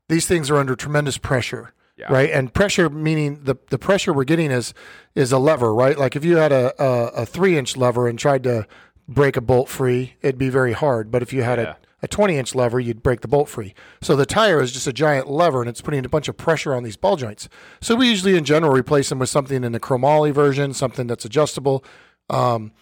these 0.08 0.26
things 0.28 0.48
are 0.50 0.56
under 0.58 0.76
tremendous 0.76 1.18
pressure, 1.18 1.72
Yeah. 1.96 2.12
right? 2.12 2.30
And 2.30 2.54
pressure 2.54 2.88
meaning 2.88 3.40
the 3.42 3.56
the 3.70 3.78
pressure 3.78 4.12
we're 4.12 4.24
getting 4.24 4.50
is 4.52 4.72
is 5.16 5.32
a 5.32 5.38
lever, 5.38 5.74
right? 5.74 5.98
Like 5.98 6.14
if 6.14 6.24
you 6.24 6.36
had 6.36 6.52
a 6.52 6.72
a, 6.80 7.06
a 7.22 7.26
three 7.26 7.58
inch 7.58 7.76
lever 7.76 8.06
and 8.06 8.16
tried 8.18 8.44
to 8.44 8.66
break 9.08 9.36
a 9.36 9.40
bolt 9.40 9.68
free, 9.68 10.14
it'd 10.22 10.38
be 10.38 10.48
very 10.48 10.72
hard. 10.72 11.10
But 11.10 11.22
if 11.22 11.32
you 11.32 11.42
had 11.42 11.58
Yeah. 11.58 11.74
A 12.02 12.06
a 12.06 12.08
20 12.08 12.36
inch 12.36 12.54
lever, 12.54 12.80
you'd 12.80 13.02
break 13.02 13.20
the 13.20 13.28
bolt 13.28 13.48
free. 13.48 13.74
So 14.00 14.16
the 14.16 14.26
tire 14.26 14.60
is 14.60 14.72
just 14.72 14.86
a 14.86 14.92
giant 14.92 15.30
lever 15.30 15.60
and 15.60 15.68
it's 15.68 15.80
putting 15.80 16.04
a 16.04 16.08
bunch 16.08 16.28
of 16.28 16.36
pressure 16.36 16.74
on 16.74 16.82
these 16.82 16.96
ball 16.96 17.16
joints. 17.16 17.48
So 17.80 17.94
we 17.94 18.08
usually, 18.08 18.36
in 18.36 18.44
general, 18.44 18.72
replace 18.72 19.08
them 19.08 19.18
with 19.18 19.28
something 19.28 19.62
in 19.64 19.72
the 19.72 19.80
chromoly 19.80 20.32
version, 20.32 20.74
something 20.74 21.06
that's 21.06 21.24
adjustable. 21.24 21.84
Um, 22.28 22.72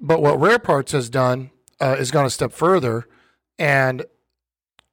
but 0.00 0.20
what 0.22 0.38
Rare 0.38 0.58
Parts 0.58 0.92
has 0.92 1.10
done 1.10 1.50
uh, 1.80 1.96
is 1.98 2.10
gone 2.10 2.26
a 2.26 2.30
step 2.30 2.52
further 2.52 3.06
and 3.58 4.04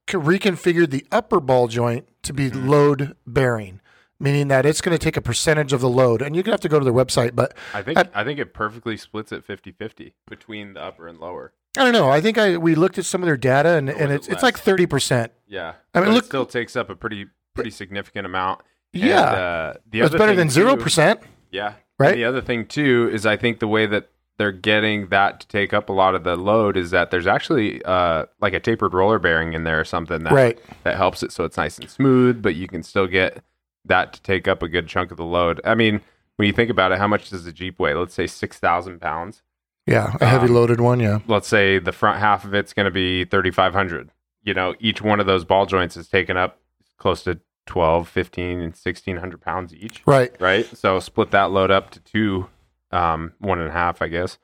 reconfigured 0.08 0.90
the 0.90 1.06
upper 1.12 1.40
ball 1.40 1.68
joint 1.68 2.08
to 2.24 2.34
be 2.34 2.50
load 2.50 3.16
bearing, 3.28 3.82
meaning 4.20 4.48
that 4.48 4.66
it's 4.66 4.82
going 4.82 4.98
to 4.98 5.04
take 5.04 5.18
a 5.18 5.22
percentage 5.22 5.74
of 5.74 5.82
the 5.82 5.90
load. 5.90 6.22
And 6.22 6.36
you're 6.36 6.44
going 6.44 6.52
to 6.52 6.56
have 6.56 6.62
to 6.62 6.70
go 6.70 6.80
to 6.80 6.86
their 6.86 6.94
website, 6.94 7.36
but 7.36 7.54
I 7.74 7.82
think 7.82 7.98
At- 7.98 8.12
I 8.14 8.24
think 8.24 8.40
it 8.40 8.54
perfectly 8.54 8.98
splits 8.98 9.32
it 9.32 9.46
50-50 9.46 10.14
between 10.28 10.74
the 10.74 10.82
upper 10.82 11.08
and 11.08 11.20
lower. 11.20 11.54
I 11.78 11.84
don't 11.84 11.94
know. 11.94 12.10
I 12.10 12.22
think 12.22 12.38
I 12.38 12.58
we 12.58 12.76
looked 12.76 12.98
at 12.98 13.06
some 13.06 13.22
of 13.22 13.26
their 13.26 13.38
data 13.38 13.70
and, 13.78 13.90
and 13.90 14.00
was 14.00 14.12
it 14.12 14.16
it's 14.16 14.28
it's 14.30 14.44
like 14.44 14.58
thirty 14.58 14.86
percent. 14.86 15.32
Yeah, 15.48 15.74
I 15.94 16.02
mean, 16.02 16.12
look- 16.14 16.24
it 16.24 16.28
still 16.28 16.46
takes 16.46 16.76
up 16.76 16.90
a 16.90 16.96
pretty 16.96 17.28
pretty 17.56 17.72
significant 17.72 18.26
amount. 18.26 18.62
And, 18.94 19.04
Yeah, 19.04 19.22
uh, 19.22 19.74
the 19.90 20.02
it's 20.02 20.16
better 20.16 20.36
than 20.36 20.50
zero 20.50 20.76
percent. 20.76 21.20
Yeah. 21.52 21.74
Right? 22.00 22.10
And 22.12 22.18
the 22.20 22.26
other 22.26 22.42
thing 22.42 22.66
too 22.66 23.10
is 23.14 23.26
I 23.26 23.38
think 23.38 23.60
the 23.60 23.68
way 23.68 23.86
that 23.86 24.10
they're 24.38 24.52
getting 24.52 25.10
that 25.10 25.40
to 25.42 25.48
take 25.48 25.74
up 25.74 25.90
a 25.90 25.94
lot 25.94 26.16
of 26.16 26.24
the 26.24 26.36
load 26.36 26.76
is 26.76 26.90
that 26.92 27.12
there's 27.12 27.28
actually 27.28 27.84
uh, 27.86 28.26
like 28.42 28.54
a 28.54 28.60
tapered 28.60 28.94
roller 28.94 29.20
bearing 29.20 29.54
in 29.54 29.64
there 29.64 29.80
or 29.80 29.84
something 29.86 30.24
that 30.24 30.34
Right. 30.34 30.60
that 30.84 30.98
helps 30.98 31.22
it 31.22 31.32
so 31.32 31.44
it's 31.44 31.56
nice 31.58 31.78
and 31.78 31.88
smooth, 31.90 32.42
but 32.42 32.56
you 32.56 32.68
can 32.68 32.82
still 32.82 33.06
get 33.08 33.44
that 33.86 34.14
to 34.14 34.22
take 34.24 34.48
up 34.48 34.64
a 34.64 34.68
good 34.68 34.88
chunk 34.88 35.12
of 35.12 35.18
the 35.18 35.24
load. 35.26 35.62
I 35.64 35.76
mean, 35.76 36.02
when 36.38 36.48
you 36.48 36.54
think 36.54 36.72
about 36.72 36.92
it, 36.92 36.98
how 36.98 37.08
much 37.08 37.30
does 37.30 37.46
a 37.46 37.52
Jeep 37.54 37.80
weigh? 37.80 37.94
Let's 37.94 38.16
say 38.16 38.26
six 38.26 38.58
thousand 38.58 39.00
pounds. 39.02 39.44
Yeah, 39.86 40.16
a 40.22 40.26
heavy 40.26 40.48
Um, 40.48 40.54
loaded 40.54 40.80
one. 40.82 41.00
Yeah, 41.00 41.20
Let's 41.28 41.48
say 41.48 41.80
the 41.80 41.92
front 41.92 42.20
half 42.20 42.46
of 42.46 42.54
it's 42.54 42.74
going 42.74 42.86
to 42.86 42.92
be 42.92 43.26
thirty 43.26 43.52
five 43.52 43.74
hundred. 43.74 44.10
You 44.44 44.54
know, 44.54 44.76
each 44.80 45.02
one 45.02 45.20
of 45.20 45.26
those 45.26 45.46
ball 45.46 45.66
joints 45.66 45.96
is 45.98 46.08
taking 46.10 46.38
up 46.38 46.60
close 46.98 47.24
to 47.24 47.40
12, 47.66 48.10
15, 48.10 48.50
and 48.60 48.62
1600 48.74 49.40
pounds 49.42 49.74
each 49.74 50.02
right. 50.06 50.36
right? 50.42 50.66
So 50.78 51.00
split 51.00 51.32
that 51.32 51.52
load 51.52 51.72
up 51.72 51.92
to 51.92 52.00
two, 52.02 52.50
um, 52.92 53.32
one 53.40 53.60
and 53.60 53.70
a 53.70 53.72
half, 53.72 54.02
I 54.02 54.10
guess. 54.10 54.38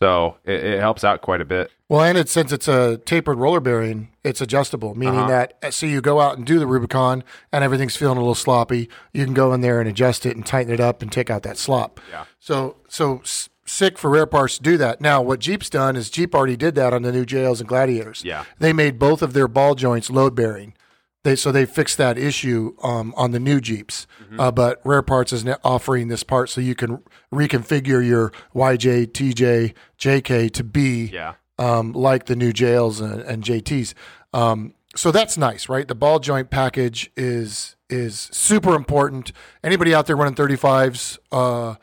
So 0.00 0.38
it, 0.44 0.64
it 0.64 0.80
helps 0.80 1.04
out 1.04 1.22
quite 1.22 1.40
a 1.40 1.44
bit. 1.44 1.70
Well, 1.88 2.02
and 2.02 2.18
it, 2.18 2.28
since 2.28 2.50
it's 2.50 2.66
a 2.66 2.96
tapered 2.98 3.38
roller 3.38 3.60
bearing, 3.60 4.08
it's 4.24 4.40
adjustable, 4.40 4.96
meaning 4.96 5.20
Uh-huh. 5.20 5.28
that 5.28 5.58
uh, 5.62 5.70
so 5.70 5.86
you 5.86 6.00
go 6.00 6.20
out 6.20 6.36
and 6.36 6.44
do 6.44 6.58
the 6.58 6.66
Rubicon 6.66 7.22
and 7.52 7.62
everything's 7.62 7.94
feeling 7.94 8.16
a 8.16 8.20
little 8.20 8.34
sloppy, 8.34 8.88
you 9.12 9.24
can 9.24 9.34
go 9.34 9.52
in 9.52 9.60
there 9.60 9.78
and 9.78 9.88
adjust 9.88 10.26
it 10.26 10.34
and 10.36 10.44
tighten 10.44 10.72
it 10.72 10.80
up 10.80 11.00
and 11.00 11.12
take 11.12 11.30
out 11.30 11.44
that 11.44 11.56
slop. 11.58 12.00
Yeah. 12.10 12.24
So 12.40 12.76
so 12.88 13.20
sick 13.66 13.98
for 13.98 14.10
rare 14.10 14.26
parts 14.26 14.56
to 14.58 14.62
do 14.62 14.76
that. 14.78 15.00
Now, 15.00 15.22
what 15.22 15.40
Jeep's 15.40 15.70
done 15.70 15.96
is 15.96 16.10
Jeep 16.10 16.34
already 16.34 16.56
did 16.56 16.74
that 16.74 16.92
on 16.92 17.02
the 17.02 17.12
new 17.12 17.24
JLs 17.24 17.60
and 17.60 17.68
Gladiators. 17.68 18.22
Yeah. 18.24 18.44
They 18.58 18.72
made 18.72 18.98
both 18.98 19.22
of 19.22 19.32
their 19.32 19.48
ball 19.48 19.74
joints 19.74 20.10
load 20.10 20.34
bearing. 20.34 20.74
They 21.22 21.36
so 21.36 21.50
they 21.50 21.64
fixed 21.64 21.96
that 21.96 22.18
issue 22.18 22.74
um, 22.82 23.14
on 23.16 23.30
the 23.30 23.40
new 23.40 23.58
Jeeps. 23.58 24.06
Uh, 24.38 24.50
but 24.50 24.80
Rare 24.84 25.00
Parts 25.00 25.32
is 25.32 25.42
now 25.44 25.56
offering 25.64 26.08
this 26.08 26.22
part 26.22 26.50
so 26.50 26.60
you 26.60 26.74
can 26.74 27.02
reconfigure 27.32 28.06
your 28.06 28.30
YJ, 28.54 29.06
TJ, 29.12 29.72
JK 29.98 30.50
to 30.52 30.62
be 30.64 31.06
Yeah. 31.06 31.34
um, 31.58 31.92
like 31.92 32.26
the 32.26 32.36
new 32.36 32.52
JLs 32.52 33.00
and, 33.00 33.22
and 33.22 33.42
JTs. 33.42 33.94
Um, 34.34 34.74
so 34.96 35.10
that's 35.10 35.38
nice, 35.38 35.68
right? 35.68 35.88
The 35.88 35.94
ball 35.94 36.18
joint 36.18 36.50
package 36.50 37.10
is 37.16 37.76
is 37.88 38.28
super 38.32 38.74
important. 38.74 39.32
Anybody 39.62 39.94
out 39.94 40.06
there 40.06 40.16
running 40.16 40.34
35s 40.34 41.18
uh, 41.32 41.76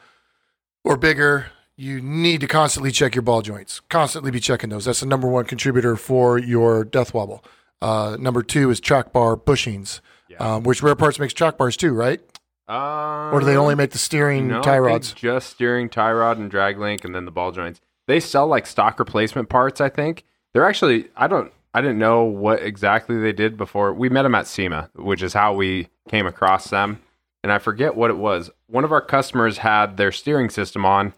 or 0.84 0.98
bigger, 0.98 1.48
you 1.82 2.00
need 2.00 2.40
to 2.42 2.48
constantly 2.48 2.92
check 2.92 3.16
your 3.16 3.24
ball 3.24 3.42
joints. 3.42 3.80
Constantly 3.90 4.30
be 4.30 4.40
checking 4.40 4.70
those. 4.70 4.86
That's 4.86 5.00
the 5.00 5.08
number 5.08 5.28
one 5.28 5.46
contributor 5.46 5.96
for 5.96 6.38
your 6.38 6.84
death 6.84 7.12
wobble. 7.12 7.44
Uh, 7.82 8.18
number 8.20 8.44
two 8.44 8.70
is 8.70 8.80
track 8.80 9.12
bar 9.12 9.36
bushings, 9.36 10.00
um, 10.38 10.62
which 10.62 10.84
Rare 10.84 10.96
Parts 10.96 11.18
makes 11.18 11.34
track 11.34 11.58
bars 11.58 11.76
too, 11.76 11.94
right? 11.94 12.22
Uh, 12.70 13.32
Or 13.34 13.40
do 13.40 13.48
they 13.48 13.58
only 13.58 13.74
make 13.74 13.90
the 13.90 13.98
steering 13.98 14.48
no, 14.48 14.62
tie 14.62 14.78
rods? 14.78 15.14
Just 15.14 15.50
steering, 15.50 15.90
tie 15.90 16.12
rod, 16.14 16.38
and 16.38 16.52
drag 16.52 16.78
link, 16.78 17.04
and 17.04 17.16
then 17.16 17.26
the 17.26 17.32
ball 17.32 17.52
joints. 17.52 17.82
They 18.06 18.20
sell 18.20 18.46
like 18.46 18.68
stock 18.68 19.00
replacement 19.00 19.50
parts. 19.50 19.82
I 19.82 19.90
think 19.90 20.24
they're 20.54 20.68
actually. 20.68 21.08
I 21.18 21.26
don't. 21.28 21.52
I 21.74 21.82
didn't 21.82 21.98
know 21.98 22.24
what 22.26 22.62
exactly 22.62 23.18
they 23.18 23.34
did 23.34 23.58
before 23.58 23.92
we 23.92 24.08
met 24.08 24.24
them 24.24 24.36
at 24.36 24.46
SEMA, 24.46 24.92
which 24.94 25.24
is 25.24 25.34
how 25.34 25.56
we 25.56 25.88
came 26.10 26.28
across 26.28 26.70
them. 26.70 27.02
And 27.44 27.52
I 27.52 27.58
forget 27.58 27.96
what 27.96 28.12
it 28.12 28.18
was. 28.18 28.52
One 28.68 28.84
of 28.84 28.92
our 28.92 29.02
customers 29.02 29.60
had 29.60 29.98
their 29.98 30.12
steering 30.12 30.50
system 30.52 30.86
on, 30.86 31.14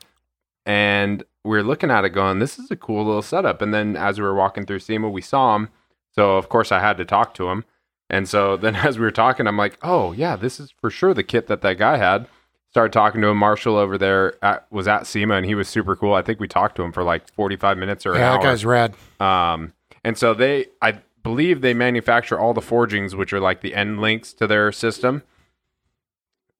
and 0.65 1.24
we 1.43 1.58
are 1.58 1.63
looking 1.63 1.91
at 1.91 2.05
it, 2.05 2.10
going, 2.12 2.39
"This 2.39 2.58
is 2.58 2.72
a 2.72 2.75
cool 2.75 3.05
little 3.05 3.22
setup." 3.22 3.62
And 3.62 3.74
then 3.74 3.96
as 3.96 4.20
we 4.20 4.25
were 4.25 4.36
walking 4.36 4.65
through 4.65 4.79
SEMA, 4.79 5.10
we 5.10 5.22
saw 5.22 5.55
him. 5.55 5.70
So 6.12 6.38
of 6.38 6.48
course 6.50 6.72
I 6.72 6.79
had 6.79 6.98
to 6.98 7.05
talk 7.05 7.34
to 7.36 7.50
him. 7.50 7.65
And 8.10 8.27
so 8.29 8.55
then 8.63 8.75
as 8.75 8.98
we 8.98 9.03
were 9.05 9.12
talking, 9.12 9.48
I'm 9.48 9.58
like, 9.58 9.77
oh 9.82 10.12
yeah, 10.13 10.36
this 10.36 10.60
is 10.60 10.72
for 10.79 10.89
sure 10.89 11.13
the 11.13 11.24
kit 11.24 11.48
that 11.48 11.62
that 11.62 11.77
guy 11.77 11.98
had. 11.98 12.27
Started 12.70 12.91
talking 12.93 13.22
to 13.22 13.27
him. 13.27 13.38
Marshall 13.38 13.75
over 13.77 13.98
there 14.00 14.34
at, 14.43 14.65
was 14.72 14.88
at 14.88 15.05
SEMA 15.05 15.36
and 15.36 15.46
he 15.46 15.53
was 15.53 15.67
super 15.70 15.96
cool. 15.96 16.13
I 16.15 16.24
think 16.24 16.39
we 16.39 16.48
talked 16.48 16.75
to 16.77 16.82
him 16.84 16.91
for 16.91 17.03
like 17.03 17.32
45 17.34 17.77
minutes 17.77 18.03
or 18.05 18.13
an 18.13 18.20
Yeah, 18.20 18.32
hour. 18.32 18.38
that 18.39 18.43
guy's 18.43 18.65
rad. 18.65 18.96
Um, 19.20 19.74
and 20.03 20.17
so 20.17 20.34
they, 20.34 20.67
I 20.82 21.00
believe 21.22 21.62
they 21.62 21.75
manufacture 21.75 22.39
all 22.39 22.53
the 22.55 22.62
forgings, 22.63 23.15
which 23.15 23.32
are 23.32 23.39
like 23.39 23.62
the 23.62 23.75
end 23.75 24.01
links 24.01 24.34
to 24.34 24.48
their 24.48 24.72
system. 24.72 25.22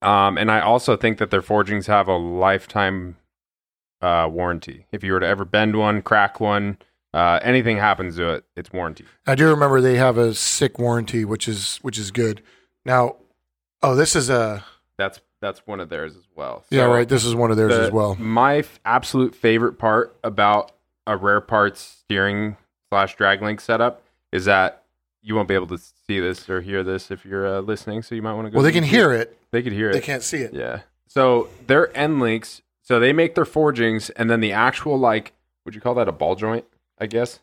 Um, 0.04 0.38
and 0.38 0.52
I 0.52 0.60
also 0.60 0.96
think 0.98 1.18
that 1.18 1.32
their 1.32 1.42
forgings 1.42 1.88
have 1.88 2.08
a 2.08 2.16
lifetime 2.18 3.18
uh, 4.04 4.28
warranty. 4.28 4.86
If 4.92 5.04
you 5.04 5.14
were 5.14 5.20
to 5.20 5.26
ever 5.28 5.46
bend 5.46 5.76
one, 5.76 6.02
crack 6.02 6.40
one, 6.40 6.78
uh, 7.14 7.40
anything 7.42 7.78
happens 7.78 8.16
to 8.18 8.30
it, 8.34 8.44
it's 8.56 8.72
warranty. 8.74 9.06
I 9.26 9.36
do 9.36 9.48
remember 9.50 9.80
they 9.82 9.96
have 9.96 10.18
a 10.18 10.34
sick 10.34 10.78
warranty, 10.78 11.26
which 11.26 11.48
is 11.48 11.78
which 11.82 11.98
is 11.98 12.12
good. 12.12 12.42
Now, 12.86 13.16
oh, 13.82 13.96
this 13.96 14.16
is 14.16 14.30
a 14.30 14.64
That's 14.98 15.20
that's 15.42 15.66
one 15.66 15.80
of 15.80 15.90
theirs 15.90 16.16
as 16.16 16.24
well. 16.36 16.64
yeah, 16.70 16.84
right. 16.84 17.08
This 17.08 17.26
is 17.26 17.36
one 17.36 17.52
of 17.52 17.58
theirs 17.58 17.74
the- 17.76 17.84
as 17.84 17.92
well. 17.92 18.16
My 18.16 18.58
f- 18.58 18.80
absolute 18.86 19.36
favorite 19.36 19.74
part 19.80 20.16
about 20.24 20.72
a 21.06 21.18
rare 21.18 21.42
parts 21.42 21.80
steering 21.82 22.56
slash 22.90 23.16
drag 23.16 23.42
link 23.42 23.60
setup 23.60 24.02
is 24.32 24.46
that 24.46 24.84
you 25.22 25.36
won't 25.36 25.48
be 25.48 25.54
able 25.56 25.68
to 25.68 25.78
see 25.78 26.20
this 26.20 26.50
or 26.50 26.62
hear 26.62 26.84
this 26.84 27.12
if 27.12 27.26
you're 27.26 27.46
uh, 27.48 27.60
listening. 27.62 28.02
So 28.04 28.16
you 28.16 28.22
might 28.22 28.34
want 28.34 28.48
to 28.48 28.52
go. 28.52 28.56
Well, 28.56 28.64
they 28.64 28.72
can 28.72 28.84
YouTube. 28.84 28.88
hear 28.88 29.14
it. 29.14 29.38
They 29.52 29.62
could 29.62 29.74
hear 29.74 29.90
it. 29.90 29.94
They 29.94 30.02
can't 30.02 30.24
see 30.24 30.38
it. 30.38 30.54
Yeah. 30.54 30.82
So 31.08 31.48
their 31.68 31.96
end 31.96 32.20
links. 32.20 32.62
So 32.84 33.00
they 33.00 33.14
make 33.14 33.34
their 33.34 33.46
forgings, 33.46 34.10
and 34.12 34.30
then 34.30 34.42
the 34.42 34.52
actual 34.52 35.00
like, 35.00 35.34
would 35.66 35.74
you 35.74 35.82
call 35.82 35.96
that 35.96 36.08
a 36.08 36.12
ball 36.12 36.36
joint? 36.36 36.66
I 37.00 37.08
guess. 37.08 37.40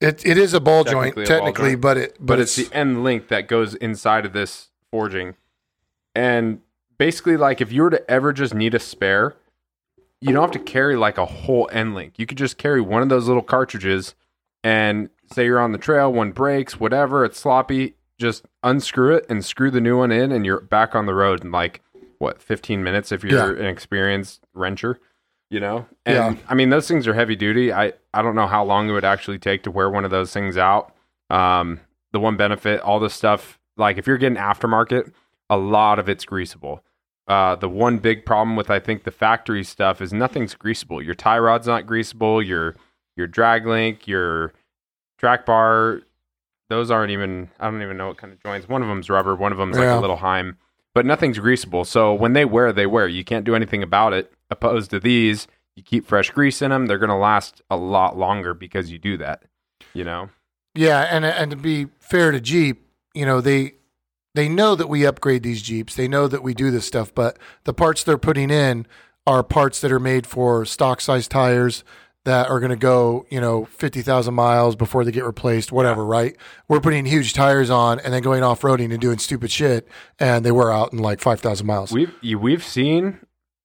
It 0.00 0.24
it 0.26 0.38
is 0.38 0.54
a 0.54 0.60
ball 0.60 0.84
Technically 0.84 1.24
joint 1.24 1.30
a 1.30 1.30
ball 1.30 1.38
technically, 1.38 1.70
joint. 1.70 1.80
but 1.80 1.96
it 1.96 2.16
but, 2.18 2.26
but 2.26 2.40
it's, 2.40 2.56
the 2.56 2.68
end 2.72 3.02
link 3.02 3.28
that 3.28 3.48
goes 3.48 3.74
inside 3.74 4.26
of 4.26 4.32
this 4.32 4.68
forging. 4.90 5.34
And 6.14 6.60
basically, 6.98 7.36
like 7.36 7.60
if 7.60 7.72
you 7.72 7.82
were 7.82 7.90
to 7.90 8.10
ever 8.10 8.32
just 8.32 8.54
need 8.54 8.74
a 8.74 8.78
spare, 8.78 9.36
you 10.20 10.32
don't 10.32 10.42
have 10.42 10.52
to 10.52 10.58
carry 10.58 10.96
like 10.96 11.18
a 11.18 11.24
whole 11.24 11.68
end 11.72 11.94
link. 11.94 12.18
You 12.18 12.26
could 12.26 12.38
just 12.38 12.58
carry 12.58 12.80
one 12.80 13.02
of 13.02 13.08
those 13.08 13.26
little 13.26 13.42
cartridges, 13.42 14.14
and 14.62 15.08
say 15.32 15.46
you're 15.46 15.60
on 15.60 15.72
the 15.72 15.78
trail, 15.78 16.12
one 16.12 16.32
breaks, 16.32 16.78
whatever, 16.78 17.24
it's 17.24 17.38
sloppy. 17.38 17.94
Just 18.18 18.44
unscrew 18.62 19.16
it 19.16 19.26
and 19.28 19.44
screw 19.44 19.70
the 19.70 19.80
new 19.80 19.98
one 19.98 20.12
in, 20.12 20.30
and 20.30 20.46
you're 20.46 20.60
back 20.60 20.94
on 20.94 21.06
the 21.06 21.14
road 21.14 21.42
And 21.42 21.50
like 21.50 21.82
what 22.24 22.42
15 22.42 22.82
minutes 22.82 23.12
if 23.12 23.22
you're 23.22 23.54
an 23.54 23.66
experienced 23.66 24.44
wrencher. 24.56 24.96
You 25.50 25.60
know, 25.60 25.86
and 26.04 26.36
Yeah. 26.36 26.42
I 26.48 26.54
mean 26.54 26.70
those 26.70 26.88
things 26.88 27.06
are 27.06 27.14
heavy 27.14 27.36
duty. 27.36 27.72
I 27.72 27.92
I 28.12 28.22
don't 28.22 28.34
know 28.34 28.46
how 28.48 28.64
long 28.64 28.88
it 28.88 28.92
would 28.92 29.04
actually 29.04 29.38
take 29.38 29.62
to 29.64 29.70
wear 29.70 29.88
one 29.88 30.04
of 30.04 30.10
those 30.10 30.32
things 30.32 30.56
out. 30.56 30.92
Um, 31.30 31.80
the 32.12 32.18
one 32.18 32.36
benefit, 32.36 32.80
all 32.80 32.98
this 32.98 33.14
stuff, 33.14 33.58
like 33.76 33.96
if 33.98 34.06
you're 34.06 34.18
getting 34.18 34.38
aftermarket, 34.38 35.12
a 35.50 35.56
lot 35.56 35.98
of 36.00 36.08
it's 36.08 36.24
greasable. 36.24 36.80
Uh, 37.28 37.54
the 37.56 37.68
one 37.68 37.98
big 37.98 38.24
problem 38.26 38.56
with 38.56 38.68
I 38.70 38.80
think 38.80 39.04
the 39.04 39.10
factory 39.10 39.62
stuff 39.64 40.00
is 40.02 40.12
nothing's 40.12 40.54
greasable. 40.54 41.04
Your 41.04 41.14
tie 41.14 41.38
rod's 41.38 41.66
not 41.66 41.86
greasable. 41.86 42.44
Your 42.44 42.74
your 43.16 43.26
drag 43.28 43.64
link, 43.66 44.08
your 44.08 44.52
track 45.18 45.46
bar, 45.46 46.00
those 46.68 46.90
aren't 46.90 47.12
even. 47.12 47.50
I 47.60 47.70
don't 47.70 47.82
even 47.82 47.96
know 47.96 48.08
what 48.08 48.16
kind 48.16 48.32
of 48.32 48.42
joints. 48.42 48.68
One 48.68 48.82
of 48.82 48.88
them's 48.88 49.08
rubber. 49.08 49.36
One 49.36 49.52
of 49.52 49.58
them's 49.58 49.76
like 49.76 49.84
Yeah. 49.84 49.98
a 49.98 50.00
little 50.00 50.16
Heim, 50.16 50.56
but 50.94 51.04
nothing's 51.04 51.38
greasable. 51.38 51.86
So 51.86 52.14
when 52.14 52.32
they 52.32 52.44
wear, 52.44 52.72
they 52.72 52.86
wear. 52.86 53.08
You 53.08 53.24
can't 53.24 53.44
do 53.44 53.54
anything 53.54 53.82
about 53.82 54.12
it. 54.12 54.32
Opposed 54.50 54.90
to 54.90 55.00
these, 55.00 55.46
you 55.74 55.82
keep 55.82 56.06
fresh 56.06 56.30
grease 56.30 56.62
in 56.62 56.70
them. 56.70 56.86
They're 56.86 56.98
gonna 56.98 57.18
last 57.18 57.62
a 57.70 57.76
lot 57.76 58.16
longer 58.16 58.54
because 58.54 58.90
you 58.90 58.98
do 58.98 59.16
that. 59.18 59.42
You 59.92 60.04
know. 60.04 60.30
Yeah, 60.74 61.00
and 61.00 61.24
and 61.24 61.50
to 61.50 61.56
be 61.56 61.88
fair 61.98 62.30
to 62.30 62.40
Jeep, 62.40 62.86
you 63.14 63.26
know 63.26 63.40
they 63.40 63.74
they 64.34 64.48
know 64.48 64.74
that 64.74 64.88
we 64.88 65.06
upgrade 65.06 65.42
these 65.42 65.62
Jeeps. 65.62 65.94
They 65.94 66.08
know 66.08 66.28
that 66.28 66.42
we 66.42 66.54
do 66.54 66.70
this 66.70 66.86
stuff, 66.86 67.14
but 67.14 67.38
the 67.64 67.74
parts 67.74 68.02
they're 68.02 68.18
putting 68.18 68.50
in 68.50 68.86
are 69.26 69.42
parts 69.42 69.80
that 69.80 69.92
are 69.92 70.00
made 70.00 70.26
for 70.26 70.64
stock 70.64 71.00
size 71.00 71.26
tires 71.28 71.82
that 72.24 72.48
are 72.48 72.58
going 72.58 72.70
to 72.70 72.76
go, 72.76 73.26
you 73.30 73.40
know, 73.40 73.66
50,000 73.66 74.32
miles 74.34 74.76
before 74.76 75.04
they 75.04 75.12
get 75.12 75.24
replaced, 75.24 75.70
whatever, 75.72 76.04
right? 76.04 76.36
We're 76.68 76.80
putting 76.80 77.04
huge 77.04 77.34
tires 77.34 77.68
on 77.70 78.00
and 78.00 78.12
then 78.12 78.22
going 78.22 78.42
off-roading 78.42 78.90
and 78.90 79.00
doing 79.00 79.18
stupid 79.18 79.50
shit 79.50 79.86
and 80.18 80.44
they 80.44 80.50
wear 80.50 80.72
out 80.72 80.92
in 80.92 80.98
like 81.00 81.20
5,000 81.20 81.66
miles. 81.66 81.92
We've 81.92 82.14
we've 82.22 82.64
seen 82.64 83.18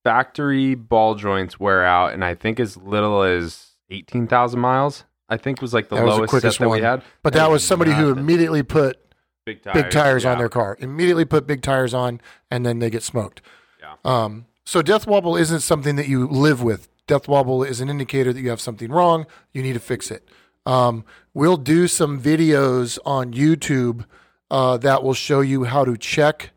factory 0.03 0.75
ball 0.75 1.15
joints 1.15 1.59
wear 1.59 1.85
out, 1.85 2.13
and 2.13 2.23
I 2.23 2.35
think 2.35 2.59
as 2.59 2.77
little 2.77 3.23
as 3.23 3.71
eighteen 3.89 4.27
thousand 4.27 4.59
miles. 4.59 5.03
I 5.31 5.37
think 5.37 5.61
was 5.61 5.73
like 5.73 5.89
the 5.89 5.95
That 5.95 6.05
was 6.05 6.15
the 6.15 6.19
lowest 6.21 6.31
set 6.41 6.57
that 6.57 6.67
one. 6.67 6.79
we 6.79 6.83
had. 6.83 7.03
but 7.21 7.33
that 7.33 7.51
was 7.51 7.63
somebody 7.63 7.91
who 7.91 8.09
immediately 8.09 8.63
put 8.63 8.97
big 9.45 9.61
tires, 9.61 9.83
big 9.83 9.91
tires 9.91 10.25
on 10.25 10.39
their 10.39 10.49
car. 10.49 10.75
Immediately 10.79 11.25
put 11.25 11.45
big 11.45 11.61
tires 11.61 11.93
on, 11.93 12.19
and 12.49 12.65
then 12.65 12.79
they 12.79 12.89
get 12.89 13.03
smoked. 13.03 13.41
Yeah. 13.79 13.93
Um, 14.03 14.45
so 14.65 14.81
death 14.81 15.05
wobble 15.05 15.35
isn't 15.35 15.59
something 15.59 15.95
that 15.97 16.07
you 16.07 16.27
live 16.27 16.63
with. 16.63 16.89
Death 17.09 17.27
wobble 17.27 17.63
is 17.63 17.81
an 17.81 17.89
indicator 17.89 18.31
that 18.31 18.39
you 18.39 18.51
have 18.51 18.61
something 18.61 18.91
wrong. 18.91 19.25
You 19.51 19.63
need 19.63 19.73
to 19.73 19.79
fix 19.79 20.11
it. 20.11 20.29
Um, 20.67 21.03
we'll 21.33 21.57
do 21.57 21.87
some 21.87 22.21
videos 22.21 22.99
on 23.03 23.33
YouTube 23.33 24.05
uh, 24.51 24.77
that 24.77 25.01
will 25.01 25.15
show 25.15 25.41
you 25.41 25.63
how 25.63 25.83
to 25.85 25.97
check 25.97 26.51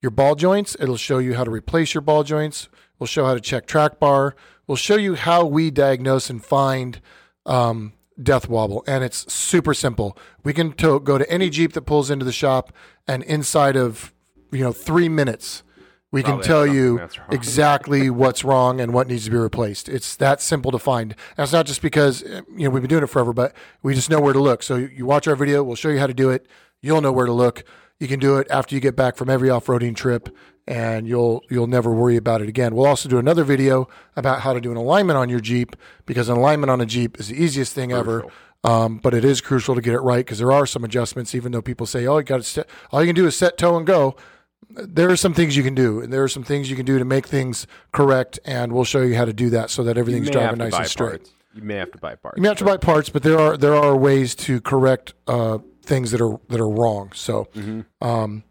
your 0.00 0.12
ball 0.12 0.36
joints. 0.36 0.76
It'll 0.78 0.96
show 0.96 1.18
you 1.18 1.34
how 1.34 1.42
to 1.42 1.50
replace 1.50 1.92
your 1.92 2.02
ball 2.02 2.22
joints. 2.22 2.68
We'll 3.00 3.08
show 3.08 3.24
how 3.24 3.34
to 3.34 3.40
check 3.40 3.66
track 3.66 3.98
bar. 3.98 4.36
We'll 4.68 4.76
show 4.76 4.94
you 4.94 5.16
how 5.16 5.44
we 5.44 5.72
diagnose 5.72 6.30
and 6.30 6.40
find 6.44 7.00
um, 7.44 7.92
death 8.22 8.48
wobble, 8.48 8.84
and 8.86 9.02
it's 9.02 9.32
super 9.32 9.74
simple. 9.74 10.16
We 10.44 10.52
can 10.52 10.72
to- 10.74 11.00
go 11.00 11.18
to 11.18 11.28
any 11.28 11.50
Jeep 11.50 11.72
that 11.72 11.82
pulls 11.82 12.10
into 12.10 12.24
the 12.24 12.30
shop, 12.30 12.72
and 13.08 13.24
inside 13.24 13.76
of 13.76 14.12
you 14.52 14.62
know 14.62 14.72
three 14.72 15.08
minutes, 15.08 15.64
we 16.16 16.22
can 16.22 16.40
tell 16.40 16.66
you 16.66 16.88
something 16.88 16.96
that's 16.96 17.18
wrong. 17.18 17.28
exactly 17.30 18.10
what's 18.22 18.42
wrong 18.42 18.80
and 18.80 18.94
what 18.94 19.06
needs 19.06 19.26
to 19.26 19.30
be 19.30 19.36
replaced. 19.36 19.86
It's 19.88 20.16
that 20.16 20.40
simple 20.40 20.72
to 20.72 20.78
find. 20.78 21.14
That's 21.36 21.52
not 21.52 21.66
just 21.66 21.82
because 21.82 22.22
eh, 22.22 22.40
you 22.56 22.64
know 22.64 22.70
we've 22.70 22.82
been 22.82 22.88
doing 22.88 23.04
it 23.04 23.08
forever, 23.08 23.34
but 23.34 23.54
we 23.82 23.94
just 23.94 24.08
know 24.08 24.20
where 24.20 24.32
to 24.32 24.40
look. 24.40 24.62
So 24.62 24.76
you 24.76 25.04
watch 25.04 25.28
our 25.28 25.36
video, 25.36 25.62
we'll 25.62 25.76
show 25.76 25.90
you 25.90 25.98
how 25.98 26.06
to 26.06 26.14
do 26.14 26.30
it. 26.30 26.46
You'll 26.80 27.02
know 27.02 27.12
where 27.12 27.26
to 27.26 27.32
look. 27.32 27.64
You 28.00 28.08
can 28.08 28.18
do 28.18 28.38
it 28.38 28.46
after 28.50 28.74
you 28.74 28.80
get 28.80 28.96
back 28.96 29.16
from 29.16 29.28
every 29.28 29.50
off-roading 29.50 29.94
trip, 29.94 30.34
and 30.66 31.06
you'll 31.06 31.42
you'll 31.50 31.66
never 31.66 31.92
worry 31.92 32.16
about 32.16 32.40
it 32.40 32.48
again. 32.48 32.74
We'll 32.74 32.86
also 32.86 33.10
do 33.10 33.18
another 33.18 33.44
video 33.44 33.86
about 34.16 34.40
how 34.40 34.54
to 34.54 34.60
do 34.60 34.70
an 34.70 34.78
alignment 34.78 35.18
on 35.18 35.28
your 35.28 35.40
Jeep 35.40 35.76
because 36.06 36.30
an 36.30 36.38
alignment 36.38 36.70
on 36.70 36.80
a 36.80 36.86
Jeep 36.86 37.20
is 37.20 37.28
the 37.28 37.42
easiest 37.42 37.74
thing 37.74 37.92
ever. 37.92 38.24
Um, 38.64 38.96
but 38.96 39.14
it 39.14 39.24
is 39.24 39.40
crucial 39.40 39.76
to 39.76 39.80
get 39.80 39.94
it 39.94 40.00
right 40.00 40.24
because 40.24 40.38
there 40.38 40.50
are 40.50 40.66
some 40.66 40.82
adjustments. 40.82 41.34
Even 41.34 41.52
though 41.52 41.62
people 41.62 41.86
say, 41.86 42.06
"Oh, 42.06 42.18
you 42.18 42.24
got 42.24 42.38
to 42.38 42.42
set," 42.42 42.66
all 42.90 43.00
you 43.00 43.06
can 43.06 43.14
do 43.14 43.26
is 43.26 43.36
set 43.36 43.58
toe 43.58 43.76
and 43.76 43.86
go 43.86 44.16
there 44.68 45.10
are 45.10 45.16
some 45.16 45.32
things 45.34 45.56
you 45.56 45.62
can 45.62 45.74
do, 45.74 46.00
and 46.00 46.12
there 46.12 46.22
are 46.22 46.28
some 46.28 46.42
things 46.42 46.68
you 46.68 46.76
can 46.76 46.84
do 46.86 46.98
to 46.98 47.04
make 47.04 47.26
things 47.26 47.66
correct, 47.92 48.38
and 48.44 48.72
we'll 48.72 48.84
show 48.84 49.02
you 49.02 49.14
how 49.16 49.24
to 49.24 49.32
do 49.32 49.50
that 49.50 49.70
so 49.70 49.82
that 49.84 49.96
everything's 49.96 50.30
driving 50.30 50.58
nice 50.58 50.74
and 50.74 50.86
straight. 50.86 51.08
parts. 51.08 51.30
You 51.54 51.62
may 51.62 51.76
have 51.76 51.90
to 51.92 51.98
buy 51.98 52.14
parts. 52.16 52.36
You 52.36 52.42
may 52.42 52.48
have 52.48 52.58
to 52.58 52.64
buy 52.64 52.76
parts, 52.76 53.08
but 53.08 53.22
there 53.22 53.38
are 53.38 53.56
there 53.56 53.74
are 53.74 53.96
ways 53.96 54.34
to 54.36 54.60
correct 54.60 55.14
uh, 55.26 55.58
things 55.82 56.10
that 56.10 56.20
are 56.20 56.38
that 56.48 56.60
are 56.60 56.68
wrong. 56.68 57.12
So 57.14 57.48
um, 58.02 58.44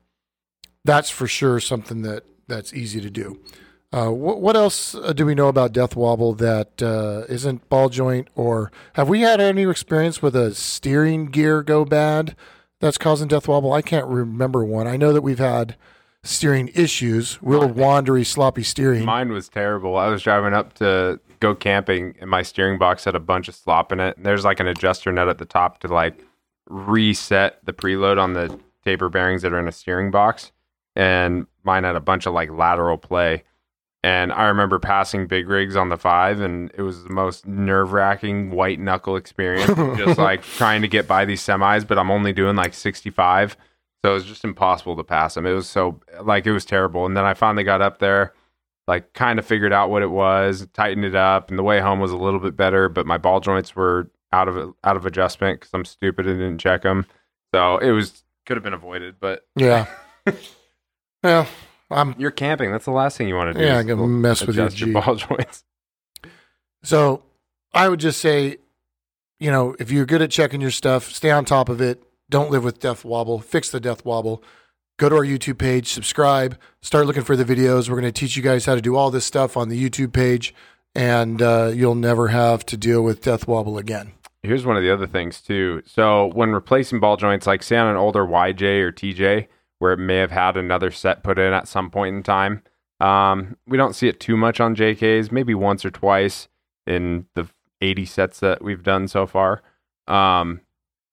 that's 0.84 1.10
for 1.12 1.28
sure 1.28 1.60
something 1.60 2.02
that 2.02 2.24
that's 2.48 2.74
easy 2.74 3.02
to 3.02 3.10
do. 3.10 3.40
Uh, 3.94 4.10
what, 4.10 4.42
what 4.42 4.56
else 4.56 4.96
uh, 4.96 5.14
do 5.14 5.26
we 5.26 5.36
know 5.36 5.48
about 5.48 5.72
death 5.72 5.96
wobble 5.96 6.34
that 6.34 6.82
uh, 6.82 7.24
isn't 7.30 7.70
ball 7.70 7.90
joint, 7.90 8.28
or 8.36 8.72
have 8.94 9.08
we 9.08 9.22
had 9.22 9.40
any 9.40 9.64
experience 9.70 10.22
with 10.22 10.36
a 10.36 10.56
steering 10.56 11.28
gear 11.28 11.62
go 11.62 11.86
bad 11.86 12.36
that's 12.82 12.98
causing 12.98 13.28
death 13.28 13.48
wobble? 13.48 13.72
I 13.72 13.82
can't 13.84 14.08
remember 14.08 14.66
one. 14.66 14.88
I 14.88 14.98
know 14.98 15.14
that 15.14 15.22
we've 15.22 15.40
had 15.40 15.76
steering 16.26 16.70
issues, 16.74 17.40
real 17.42 17.70
wandery, 17.70 18.26
sloppy 18.26 18.64
steering. 18.64 19.06
Mine 19.06 19.32
was 19.32 19.48
terrible. 19.48 19.96
I 19.96 20.08
was 20.08 20.22
driving 20.22 20.54
up 20.54 20.74
to 20.76 21.20
go 21.40 21.56
camping, 21.56 22.16
and 22.20 22.30
my 22.30 22.42
steering 22.42 22.78
box 22.78 23.06
had 23.06 23.16
a 23.16 23.20
bunch 23.20 23.48
of 23.48 23.56
slop 23.56 23.92
in 23.92 24.00
it. 24.00 24.18
And 24.18 24.26
there's 24.26 24.44
like 24.44 24.60
an 24.60 24.68
adjuster 24.68 25.12
nut 25.12 25.30
at 25.30 25.38
the 25.38 25.46
top 25.46 25.80
to 25.82 25.88
like 25.88 26.24
reset 26.68 27.64
the 27.64 27.74
preload 27.74 28.20
on 28.20 28.34
the 28.34 28.60
taper 28.84 29.10
bearings 29.10 29.44
that 29.44 29.54
are 29.54 29.60
in 29.60 29.68
a 29.68 29.72
steering 29.72 30.12
box. 30.12 30.52
And 30.96 31.46
mine 31.64 31.84
had 31.84 31.96
a 31.96 32.02
bunch 32.02 32.26
of 32.26 32.34
like 32.34 32.50
lateral 32.52 32.98
play. 32.98 33.44
And 34.04 34.32
I 34.32 34.46
remember 34.46 34.78
passing 34.78 35.26
big 35.26 35.50
rigs 35.50 35.76
on 35.76 35.90
the 35.90 35.98
five, 35.98 36.40
and 36.40 36.72
it 36.76 36.84
was 36.84 37.04
the 37.04 37.10
most 37.10 37.48
nerve 37.48 37.92
wracking 37.92 38.52
white 38.52 38.80
knuckle 38.80 39.16
experience. 39.16 39.66
just 39.98 40.20
like 40.20 40.44
trying 40.44 40.84
to 40.84 40.88
get 40.88 41.08
by 41.08 41.26
these 41.26 41.42
semis, 41.42 41.88
but 41.88 41.98
I'm 41.98 42.12
only 42.12 42.32
doing 42.32 42.56
like 42.56 42.76
65. 42.76 43.58
So 44.06 44.12
it 44.12 44.14
was 44.14 44.26
just 44.26 44.44
impossible 44.44 44.96
to 44.98 45.04
pass 45.04 45.34
them. 45.34 45.48
It 45.48 45.54
was 45.54 45.68
so, 45.68 46.00
like, 46.22 46.46
it 46.46 46.52
was 46.52 46.64
terrible. 46.64 47.08
And 47.08 47.18
then 47.18 47.24
I 47.26 47.34
finally 47.34 47.64
got 47.64 47.82
up 47.82 47.98
there, 47.98 48.34
like, 48.88 49.14
kind 49.14 49.40
of 49.40 49.48
figured 49.48 49.74
out 49.74 49.90
what 49.90 50.04
it 50.04 50.12
was, 50.12 50.68
tightened 50.74 51.06
it 51.06 51.16
up, 51.16 51.50
and 51.50 51.58
the 51.58 51.64
way 51.64 51.80
home 51.80 52.00
was 52.00 52.12
a 52.12 52.16
little 52.16 52.40
bit 52.40 52.56
better, 52.56 52.88
but 52.88 53.08
my 53.08 53.18
ball 53.18 53.40
joints 53.40 53.76
were 53.76 54.12
out 54.32 54.48
of 54.48 54.76
out 54.84 54.96
of 54.96 55.08
adjustment 55.08 55.60
because 55.60 55.72
I'm 55.74 55.86
stupid 55.86 56.28
and 56.28 56.38
didn't 56.38 56.60
check 56.60 56.84
them. 56.84 57.08
So 57.52 57.80
it 57.80 57.90
was, 57.94 58.22
could 58.46 58.58
have 58.58 58.64
been 58.64 58.76
avoided, 58.76 59.16
but 59.20 59.42
Yeah. 59.56 59.88
well, 61.24 61.48
I'm 61.90 62.14
you're 62.20 62.30
camping. 62.30 62.72
That's 62.72 62.86
the 62.86 62.92
last 62.92 63.18
thing 63.18 63.28
you 63.28 63.34
want 63.34 63.56
to 63.56 63.60
do. 63.60 63.66
Yeah, 63.66 63.80
I'm 63.80 63.88
gonna 63.88 64.06
mess 64.06 64.46
with 64.46 64.56
your 64.56 64.70
your 64.70 65.02
ball 65.02 65.16
joints. 65.16 65.64
So 66.84 67.24
I 67.74 67.90
would 67.90 68.02
just 68.02 68.20
say, 68.22 68.58
you 69.40 69.50
know, 69.50 69.76
if 69.80 69.90
you're 69.90 70.06
good 70.06 70.22
at 70.22 70.30
checking 70.30 70.62
your 70.62 70.70
stuff, 70.70 71.12
stay 71.12 71.32
on 71.32 71.44
top 71.44 71.70
of 71.70 71.82
it. 71.82 72.04
Don't 72.30 72.52
live 72.52 72.64
with 72.64 72.80
death 72.80 73.06
wobble. 73.06 73.40
Fix 73.40 73.70
the 73.70 73.80
death 73.80 74.06
wobble. 74.06 74.44
Go 74.98 75.10
to 75.10 75.16
our 75.16 75.26
YouTube 75.26 75.58
page, 75.58 75.90
subscribe, 75.90 76.58
start 76.82 77.06
looking 77.06 77.24
for 77.24 77.36
the 77.36 77.44
videos. 77.44 77.90
We're 77.90 78.00
going 78.00 78.14
to 78.14 78.18
teach 78.18 78.38
you 78.38 78.44
guys 78.44 78.66
how 78.66 78.76
to 78.76 78.82
do 78.82 78.96
all 78.96 79.12
this 79.12 79.26
stuff 79.26 79.58
on 79.58 79.68
the 79.68 79.78
YouTube 79.78 80.14
page, 80.14 80.56
and 80.94 81.42
uh, 81.42 81.72
you'll 81.74 81.96
never 81.96 82.30
have 82.30 82.66
to 82.68 82.78
deal 82.78 83.04
with 83.04 83.22
death 83.22 83.46
wobble 83.46 83.78
again. 83.78 84.14
Here's 84.42 84.66
one 84.66 84.78
of 84.78 84.84
the 84.84 84.94
other 84.94 85.08
things 85.08 85.42
too. 85.42 85.82
So 85.86 86.28
when 86.28 86.52
replacing 86.52 87.02
ball 87.02 87.18
joints, 87.18 87.46
like 87.46 87.62
say 87.62 87.76
on 87.76 87.88
an 87.88 87.98
older 87.98 88.26
YJ 88.26 88.80
or 88.80 88.92
TJ, 88.94 89.48
where 89.80 89.92
it 89.92 89.98
may 89.98 90.18
have 90.18 90.32
had 90.32 90.56
another 90.56 90.92
set 90.92 91.24
put 91.24 91.38
in 91.38 91.52
at 91.52 91.68
some 91.68 91.90
point 91.90 92.16
in 92.16 92.24
time, 92.24 92.62
um, 93.02 93.58
we 93.68 93.78
don't 93.78 93.96
see 93.96 94.08
it 94.08 94.22
too 94.22 94.38
much 94.38 94.62
on 94.62 94.76
JKs. 94.76 95.32
Maybe 95.32 95.54
once 95.54 95.84
or 95.84 95.92
twice 95.92 96.48
in 96.88 97.26
the 97.34 97.50
80 97.82 98.06
sets 98.06 98.40
that 98.40 98.64
we've 98.64 98.84
done 98.84 99.08
so 99.08 99.28
far. 99.28 99.62
Um, 100.08 100.62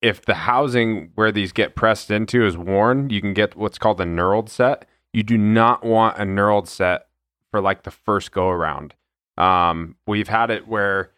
if 0.02 0.24
the 0.24 0.34
housing 0.34 1.12
where 1.14 1.30
these 1.32 1.52
get 1.52 1.76
pressed 1.76 2.10
into 2.10 2.44
is 2.44 2.58
worn, 2.58 3.08
you 3.08 3.20
can 3.20 3.32
get 3.32 3.56
what's 3.56 3.78
called 3.78 4.00
a 4.00 4.04
knurled 4.04 4.48
set. 4.48 4.86
You 5.12 5.22
do 5.22 5.38
not 5.38 5.84
want 5.84 6.18
a 6.18 6.24
knurled 6.24 6.66
set 6.66 7.06
for 7.50 7.60
like 7.60 7.84
the 7.84 7.90
first 7.92 8.32
go 8.32 8.48
around. 8.48 8.94
Um, 9.38 9.94
we've 10.06 10.28
had 10.28 10.50
it 10.50 10.66
where 10.66 11.12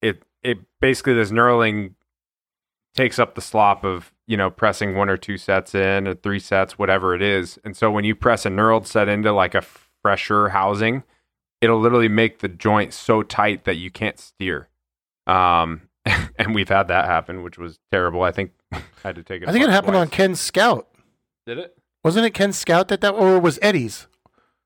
it 0.00 0.22
it 0.42 0.58
basically 0.80 1.14
this 1.14 1.32
knurling 1.32 1.94
takes 2.94 3.18
up 3.18 3.34
the 3.34 3.40
slop 3.40 3.84
of 3.84 4.12
you 4.26 4.36
know 4.36 4.50
pressing 4.50 4.94
one 4.94 5.10
or 5.10 5.16
two 5.16 5.36
sets 5.36 5.74
in 5.74 6.06
or 6.06 6.14
three 6.14 6.38
sets, 6.38 6.78
whatever 6.78 7.14
it 7.14 7.22
is. 7.22 7.58
And 7.64 7.76
so 7.76 7.90
when 7.90 8.04
you 8.04 8.14
press 8.14 8.46
a 8.46 8.50
knurled 8.50 8.86
set 8.86 9.08
into 9.08 9.32
like 9.32 9.54
a 9.54 9.62
fresher 10.02 10.50
housing, 10.50 11.02
it'll 11.60 11.80
literally 11.80 12.08
make 12.08 12.38
the 12.38 12.48
joint 12.48 12.94
so 12.94 13.24
tight 13.24 13.64
that 13.64 13.76
you 13.76 13.90
can't 13.90 14.18
steer. 14.18 14.68
Um, 15.26 15.88
and 16.38 16.54
we've 16.54 16.68
had 16.68 16.88
that 16.88 17.06
happen, 17.06 17.42
which 17.42 17.58
was 17.58 17.78
terrible. 17.90 18.22
I 18.22 18.30
think 18.32 18.52
I 18.72 18.82
had 19.02 19.16
to 19.16 19.22
take 19.22 19.42
it. 19.42 19.48
I 19.48 19.52
think 19.52 19.64
it 19.64 19.70
happened 19.70 19.96
on 19.96 20.08
Ken's 20.08 20.40
Scout. 20.40 20.88
Did 21.46 21.58
it? 21.58 21.76
Wasn't 22.04 22.24
it 22.24 22.34
Ken 22.34 22.52
Scout 22.52 22.88
that 22.88 23.00
that, 23.00 23.14
or 23.14 23.38
was 23.40 23.58
Eddie's? 23.62 24.06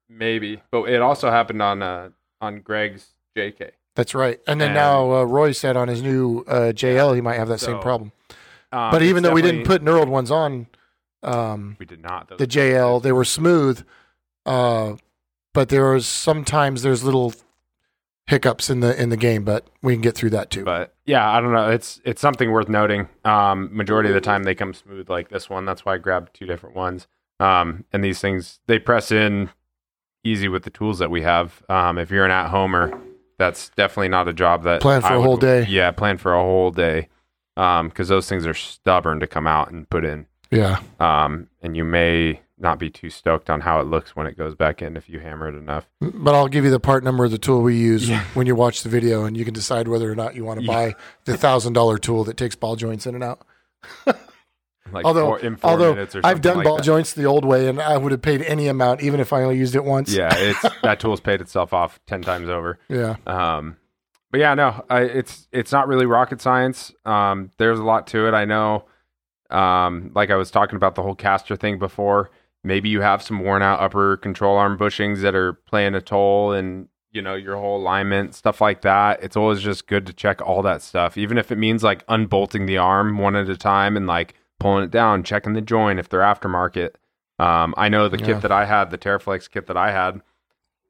Maybe, 0.09 0.61
but 0.71 0.89
it 0.89 1.01
also 1.01 1.31
happened 1.31 1.63
on 1.63 1.83
uh, 1.83 2.11
on 2.41 2.61
Greg's 2.61 3.15
JK. 3.37 3.71
That's 3.97 4.15
right. 4.15 4.41
And 4.47 4.61
then 4.61 4.69
And- 4.69 4.75
now 4.77 5.13
uh, 5.13 5.23
Roy 5.25 5.53
said 5.53 5.77
on 5.77 5.89
his 5.89 6.03
new 6.03 6.41
uh, 6.47 6.73
JL 6.75 7.15
he 7.15 7.21
might 7.21 7.37
have 7.37 7.49
that 7.49 7.61
same 7.61 7.79
problem. 7.81 8.13
Um, 8.73 8.91
But 8.91 9.03
even 9.03 9.23
though 9.23 9.33
we 9.33 9.43
didn't 9.43 9.65
put 9.65 9.83
knurled 9.83 10.09
ones 10.09 10.31
on 10.31 10.69
um, 11.23 11.77
we 11.79 11.87
did 11.87 12.03
not. 12.03 12.29
The 12.39 12.47
JL, 12.47 13.03
they 13.03 13.13
were 13.13 13.25
smooth. 13.25 13.85
Uh, 14.47 14.95
but 15.53 15.69
there 15.69 15.93
was 15.93 16.07
sometimes 16.07 16.83
there's 16.83 17.05
little 17.05 17.35
hiccups 18.31 18.71
in 18.71 18.81
the 18.81 19.01
in 19.01 19.11
the 19.11 19.17
game, 19.17 19.45
but 19.45 19.67
we 19.83 19.93
can 19.95 20.01
get 20.01 20.15
through 20.15 20.31
that 20.31 20.51
too. 20.51 20.65
But 20.65 20.95
yeah, 21.05 21.29
I 21.31 21.41
don't 21.41 21.53
know. 21.53 21.69
It's 21.69 22.01
it's 22.05 22.21
something 22.21 22.51
worth 22.51 22.69
noting. 22.69 23.09
Um, 23.25 23.69
majority 23.77 24.09
of 24.09 24.15
the 24.15 24.21
time 24.21 24.45
they 24.45 24.55
come 24.55 24.73
smooth 24.73 25.11
like 25.11 25.29
this 25.29 25.51
one. 25.51 25.65
That's 25.65 25.85
why 25.85 25.95
I 25.95 25.99
grabbed 25.99 26.33
two 26.35 26.47
different 26.47 26.75
ones. 26.77 27.07
Um, 27.41 27.85
and 27.93 28.03
these 28.05 28.21
things 28.21 28.61
they 28.67 28.79
press 28.79 29.11
in 29.11 29.51
easy 30.25 30.49
with 30.49 30.63
the 30.63 30.71
tools 30.71 30.99
that 31.01 31.11
we 31.11 31.23
have. 31.23 31.63
Um, 31.69 31.99
if 31.99 32.11
you're 32.11 32.25
an 32.25 32.31
at 32.31 32.49
homer, 32.49 32.99
that's 33.39 33.71
definitely 33.71 34.09
not 34.11 34.29
a 34.29 34.33
job 34.33 34.63
that 34.65 34.81
Plan 34.81 35.01
for 35.01 35.09
I 35.09 35.15
a 35.15 35.19
would- 35.19 35.25
whole 35.27 35.37
day. 35.37 35.67
Yeah, 35.69 35.91
plan 35.91 36.17
for 36.19 36.35
a 36.35 36.41
whole 36.43 36.71
day. 36.71 37.09
Um, 37.57 37.89
because 37.89 38.09
those 38.09 38.29
things 38.29 38.47
are 38.47 38.55
stubborn 38.55 39.21
to 39.21 39.27
come 39.27 39.47
out 39.47 39.71
and 39.71 39.89
put 39.91 40.05
in. 40.05 40.27
yeah, 40.51 40.81
Um, 40.99 41.49
and 41.63 41.77
you 41.77 41.85
may 41.85 42.41
not 42.61 42.79
be 42.79 42.91
too 42.91 43.11
stoked 43.11 43.49
on 43.51 43.61
how 43.63 43.81
it 43.81 43.85
looks 43.87 44.15
when 44.15 44.27
it 44.27 44.37
goes 44.37 44.55
back 44.55 44.83
in 44.83 44.97
if 44.97 45.09
you 45.09 45.19
hammer 45.21 45.49
it 45.49 45.55
enough. 45.55 45.89
but 46.01 46.35
I'll 46.35 46.49
give 46.49 46.65
you 46.65 46.71
the 46.71 46.81
part 46.81 47.03
number 47.05 47.25
of 47.25 47.31
the 47.31 47.39
tool 47.39 47.63
we 47.63 47.77
use 47.77 48.09
Yeah. 48.09 48.23
when 48.35 48.47
you 48.47 48.55
watch 48.55 48.83
the 48.83 48.89
video, 48.89 49.25
and 49.25 49.37
you 49.37 49.45
can 49.45 49.55
decide 49.55 49.89
whether 49.89 50.11
or 50.11 50.15
not 50.15 50.35
you 50.35 50.45
want 50.45 50.61
to 50.61 50.67
Yeah. 50.67 50.73
buy 50.73 50.95
the 51.25 51.37
thousand 51.37 51.73
dollar 51.73 51.97
tool 51.99 52.25
that 52.25 52.37
takes 52.37 52.55
ball 52.57 52.77
joints 52.77 53.07
in 53.07 53.15
and 53.15 53.25
out. 53.25 53.41
Like 54.93 55.05
although, 55.05 55.27
four, 55.27 55.39
in 55.39 55.55
four 55.57 55.71
although 55.71 55.95
minutes 55.95 56.17
or 56.17 56.21
I've 56.25 56.41
done 56.41 56.57
like 56.57 56.65
ball 56.65 56.77
that. 56.79 56.83
joints 56.85 57.13
the 57.13 57.25
old 57.25 57.45
way, 57.45 57.69
and 57.69 57.81
I 57.81 57.97
would 57.97 58.11
have 58.11 58.23
paid 58.23 58.43
any 58.43 58.67
amount, 58.67 59.03
even 59.03 59.21
if 59.21 59.33
I 59.33 59.43
only 59.45 59.57
used 59.57 59.77
it 59.77 59.85
once. 59.85 60.13
Yeah, 60.13 60.35
it's 60.35 60.61
that 60.83 60.99
tool's 60.99 61.21
paid 61.21 61.41
itself 61.41 61.73
off 61.73 62.01
ten 62.09 62.23
times 62.23 62.49
over. 62.49 62.77
yeah. 62.89 63.15
Um, 63.25 63.77
but 64.33 64.41
yeah, 64.41 64.55
no, 64.55 64.85
I, 64.91 65.03
it's 65.03 65.47
it's 65.53 65.71
not 65.71 65.87
really 65.87 66.07
rocket 66.07 66.41
science. 66.41 66.93
Um, 67.05 67.51
there's 67.57 67.79
a 67.79 67.85
lot 67.85 68.09
to 68.09 68.27
it. 68.27 68.35
I 68.35 68.47
know. 68.47 68.87
Um, 69.49 70.11
like 70.15 70.31
I 70.31 70.35
was 70.37 70.51
talking 70.51 70.75
about 70.75 70.97
the 70.97 71.03
whole 71.03 71.15
caster 71.15 71.55
thing 71.55 71.79
before. 71.79 72.31
Maybe 72.63 72.89
you 72.89 73.01
have 73.01 73.23
some 73.23 73.41
worn 73.41 73.63
out 73.63 73.81
upper 73.81 74.17
control 74.19 74.57
arm 74.57 74.77
bushings 74.79 75.23
that 75.23 75.35
are 75.35 75.55
playing 75.55 75.95
a 75.95 76.01
toll, 76.01 76.53
and 76.53 76.89
you 77.11 77.23
know 77.23 77.35
your 77.35 77.57
whole 77.57 77.79
alignment 77.81 78.35
stuff 78.35 78.61
like 78.61 78.83
that. 78.83 79.23
It's 79.23 79.37
always 79.37 79.61
just 79.61 79.87
good 79.87 80.07
to 80.07 80.13
check 80.13 80.41
all 80.43 80.63
that 80.63 80.83
stuff, 80.83 81.17
even 81.17 81.39
if 81.39 81.51
it 81.51 81.57
means 81.57 81.83
like 81.83 82.05
unbolting 82.09 82.67
the 82.67 82.79
arm 82.79 83.19
one 83.19 83.35
at 83.37 83.49
a 83.49 83.57
time 83.57 83.97
and 83.97 84.07
like 84.07 84.35
pulling 84.59 84.85
it 84.85 84.91
down, 84.91 85.23
checking 85.23 85.55
the 85.55 85.61
joint 85.63 85.99
if 85.99 86.09
they're 86.09 86.21
aftermarket. 86.21 86.91
Um, 87.39 87.73
I 87.79 87.89
know 87.89 88.09
the 88.09 88.19
Yeah. 88.19 88.27
kit 88.27 88.43
that 88.43 88.53
I 88.53 88.67
had, 88.67 88.91
the 88.91 88.99
TeraFlex 88.99 89.51
kit 89.51 89.67
that 89.67 89.77
I 89.79 89.91
had. 89.93 90.21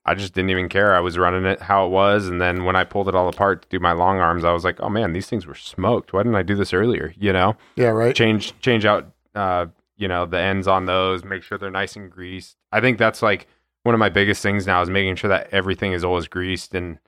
I 0.04 0.14
just 0.14 0.32
didn't 0.34 0.50
even 0.50 0.68
care. 0.68 0.96
I 0.96 1.00
was 1.00 1.16
running 1.18 1.44
it 1.44 1.60
how 1.60 1.86
it 1.86 1.90
was, 1.90 2.26
and 2.26 2.40
then 2.40 2.64
when 2.64 2.74
I 2.74 2.82
pulled 2.84 3.08
it 3.08 3.14
all 3.14 3.28
apart 3.28 3.62
to 3.62 3.68
do 3.68 3.78
my 3.78 3.92
long 3.92 4.18
arms, 4.18 4.44
I 4.44 4.52
was 4.52 4.64
like, 4.64 4.80
"Oh 4.80 4.88
man, 4.88 5.12
these 5.12 5.28
things 5.28 5.46
were 5.46 5.54
smoked. 5.54 6.12
Why 6.12 6.22
didn't 6.24 6.34
I 6.36 6.42
do 6.42 6.56
this 6.56 6.72
earlier?" 6.72 7.12
You 7.16 7.32
know, 7.32 7.56
Yeah, 7.76 7.90
right. 7.90 8.16
change 8.16 8.58
change 8.60 8.84
out, 8.84 9.12
uh, 9.36 9.66
you 10.00 10.08
know, 10.08 10.26
the 10.26 10.38
ends 10.38 10.66
on 10.66 10.86
those, 10.86 11.22
make 11.24 11.42
sure 11.44 11.58
they're 11.58 11.70
nice 11.70 11.94
and 11.94 12.10
greased. 12.10 12.56
I 12.72 12.80
think 12.80 12.98
that's 12.98 13.22
like 13.22 13.46
one 13.84 13.94
of 13.94 13.98
my 13.98 14.08
biggest 14.08 14.42
things 14.42 14.66
now 14.66 14.82
is 14.82 14.90
making 14.90 15.14
sure 15.16 15.28
that 15.28 15.48
everything 15.52 15.92
is 15.92 16.02
always 16.04 16.26
greased, 16.26 16.74
and 16.74 16.98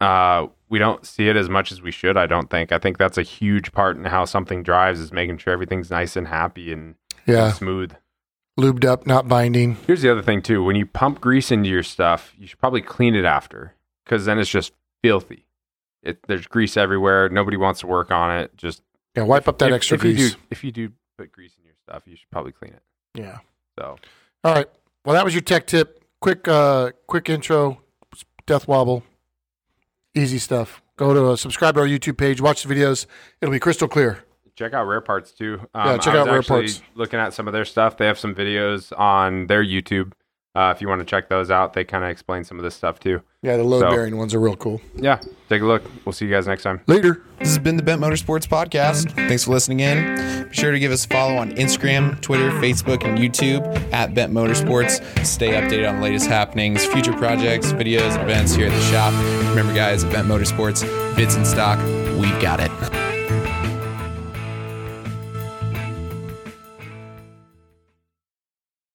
uh, 0.00 0.46
we 0.68 0.78
don't 0.78 1.04
see 1.04 1.28
it 1.28 1.36
as 1.36 1.48
much 1.48 1.72
as 1.72 1.82
we 1.82 1.90
should. 1.90 2.16
I 2.16 2.26
don't 2.26 2.50
think. 2.50 2.70
I 2.72 2.78
think 2.78 2.98
that's 2.98 3.18
a 3.18 3.22
huge 3.22 3.72
part 3.72 3.96
in 3.96 4.04
how 4.04 4.24
something 4.24 4.62
drives 4.62 5.00
is 5.00 5.12
making 5.12 5.38
sure 5.38 5.52
everything's 5.52 5.90
nice 5.90 6.14
and 6.16 6.28
happy 6.28 6.72
and, 6.72 6.94
and 7.26 7.36
Yeah, 7.36 7.52
smooth. 7.52 7.92
lubed 8.58 8.84
up, 8.84 9.06
not 9.06 9.26
binding. 9.28 9.76
Here's 9.86 10.02
the 10.02 10.10
other 10.12 10.22
thing 10.22 10.42
too: 10.42 10.62
when 10.62 10.76
you 10.76 10.86
pump 10.86 11.20
grease 11.20 11.50
into 11.50 11.68
your 11.68 11.82
stuff, 11.82 12.34
you 12.38 12.46
should 12.46 12.58
probably 12.60 12.82
clean 12.82 13.14
it 13.16 13.24
after, 13.24 13.74
because 14.04 14.24
then 14.24 14.38
it's 14.38 14.50
just 14.50 14.72
filthy. 15.02 15.46
It, 16.02 16.18
there's 16.28 16.46
grease 16.46 16.76
everywhere. 16.76 17.28
Nobody 17.28 17.56
wants 17.56 17.80
to 17.80 17.86
work 17.88 18.10
on 18.12 18.30
it. 18.38 18.56
Just 18.56 18.82
Yeah, 19.16 19.24
wipe 19.24 19.48
up 19.48 19.58
that 19.58 19.70
if, 19.70 19.74
extra 19.74 19.96
if 19.96 20.04
you 20.04 20.12
grease. 20.14 20.34
do, 20.34 20.40
if 20.50 20.64
you 20.64 20.70
do 20.70 20.92
put 21.18 21.32
grease 21.32 21.56
in 21.58 21.64
your 21.64 21.67
stuff, 21.88 22.02
you 22.06 22.16
should 22.16 22.30
probably 22.30 22.52
clean 22.52 22.72
it. 22.72 22.82
Yeah. 23.14 23.38
So 23.78 23.96
All 24.44 24.54
right. 24.54 24.66
Well, 25.04 25.14
that 25.14 25.24
was 25.24 25.34
your 25.34 25.40
tech 25.40 25.66
tip. 25.66 26.04
Quick, 26.20 26.46
uh, 26.48 26.90
quick 27.06 27.28
intro. 27.28 27.80
Death 28.46 28.66
wobble. 28.66 29.02
Easy 30.14 30.38
stuff. 30.38 30.82
Go 30.96 31.14
to 31.14 31.26
uh, 31.28 31.36
subscribe 31.36 31.74
to 31.74 31.80
our 31.80 31.86
YouTube 31.86 32.16
page. 32.18 32.40
Watch 32.40 32.62
the 32.64 32.74
videos. 32.74 33.06
It'll 33.40 33.52
be 33.52 33.60
crystal 33.60 33.88
clear. 33.88 34.24
check 34.56 34.72
out 34.72 34.84
Rare 34.84 35.00
Parts 35.00 35.32
too. 35.32 35.60
Um, 35.74 35.86
Yeah, 35.86 35.98
check 35.98 36.14
out 36.14 36.26
Rare 36.26 36.42
Parts. 36.42 36.82
Looking 36.94 37.20
at 37.20 37.34
some 37.34 37.46
of 37.46 37.52
their 37.52 37.64
stuff, 37.64 37.96
they 37.96 38.06
have 38.06 38.18
some 38.18 38.34
videos 38.34 38.92
on 38.98 39.46
their 39.46 39.64
YouTube. 39.64 40.12
Uh, 40.58 40.72
if 40.74 40.80
you 40.82 40.88
want 40.88 40.98
to 41.00 41.04
check 41.04 41.28
those 41.28 41.52
out, 41.52 41.72
they 41.72 41.84
kind 41.84 42.02
of 42.02 42.10
explain 42.10 42.42
some 42.42 42.58
of 42.58 42.64
this 42.64 42.74
stuff 42.74 42.98
too. 42.98 43.22
Yeah, 43.42 43.56
the 43.56 43.62
load 43.62 43.78
So- 43.82 43.90
bearing 43.90 44.16
ones 44.16 44.34
are 44.34 44.40
real 44.40 44.56
cool. 44.56 44.80
Yeah, 44.96 45.20
take 45.48 45.62
a 45.62 45.64
look. 45.64 45.84
We'll 46.04 46.12
see 46.12 46.24
you 46.26 46.32
guys 46.32 46.48
next 46.48 46.64
time. 46.64 46.80
Later. 46.88 47.22
This 47.38 47.50
has 47.50 47.58
been 47.60 47.76
the 47.76 47.84
Bent 47.84 48.00
Motorsports 48.00 48.48
Podcast. 48.48 49.12
Thanks 49.12 49.44
for 49.44 49.52
listening 49.52 49.78
in. 49.78 50.48
Be 50.48 50.54
sure 50.56 50.72
to 50.72 50.78
give 50.80 50.90
us 50.90 51.04
a 51.04 51.08
follow 51.08 51.36
on 51.36 51.52
Instagram, 51.52 52.20
Twitter, 52.22 52.50
Facebook, 52.50 53.04
and 53.04 53.16
YouTube 53.16 53.62
at 53.92 54.14
Bent 54.14 54.32
Motorsports. 54.32 55.00
Stay 55.24 55.50
updated 55.52 55.88
on 55.88 55.96
the 55.96 56.02
latest 56.02 56.26
happenings, 56.26 56.84
future 56.86 57.12
projects, 57.12 57.70
videos, 57.72 58.16
and 58.18 58.22
events 58.28 58.56
here 58.56 58.66
at 58.66 58.72
the 58.72 58.82
shop. 58.90 59.12
Remember, 59.50 59.72
guys, 59.72 60.02
at 60.02 60.12
Bent 60.12 60.26
Motorsports, 60.26 60.82
bits 61.14 61.36
in 61.36 61.44
stock, 61.44 61.78
we've 62.18 62.42
got 62.42 62.58
it. 62.58 63.07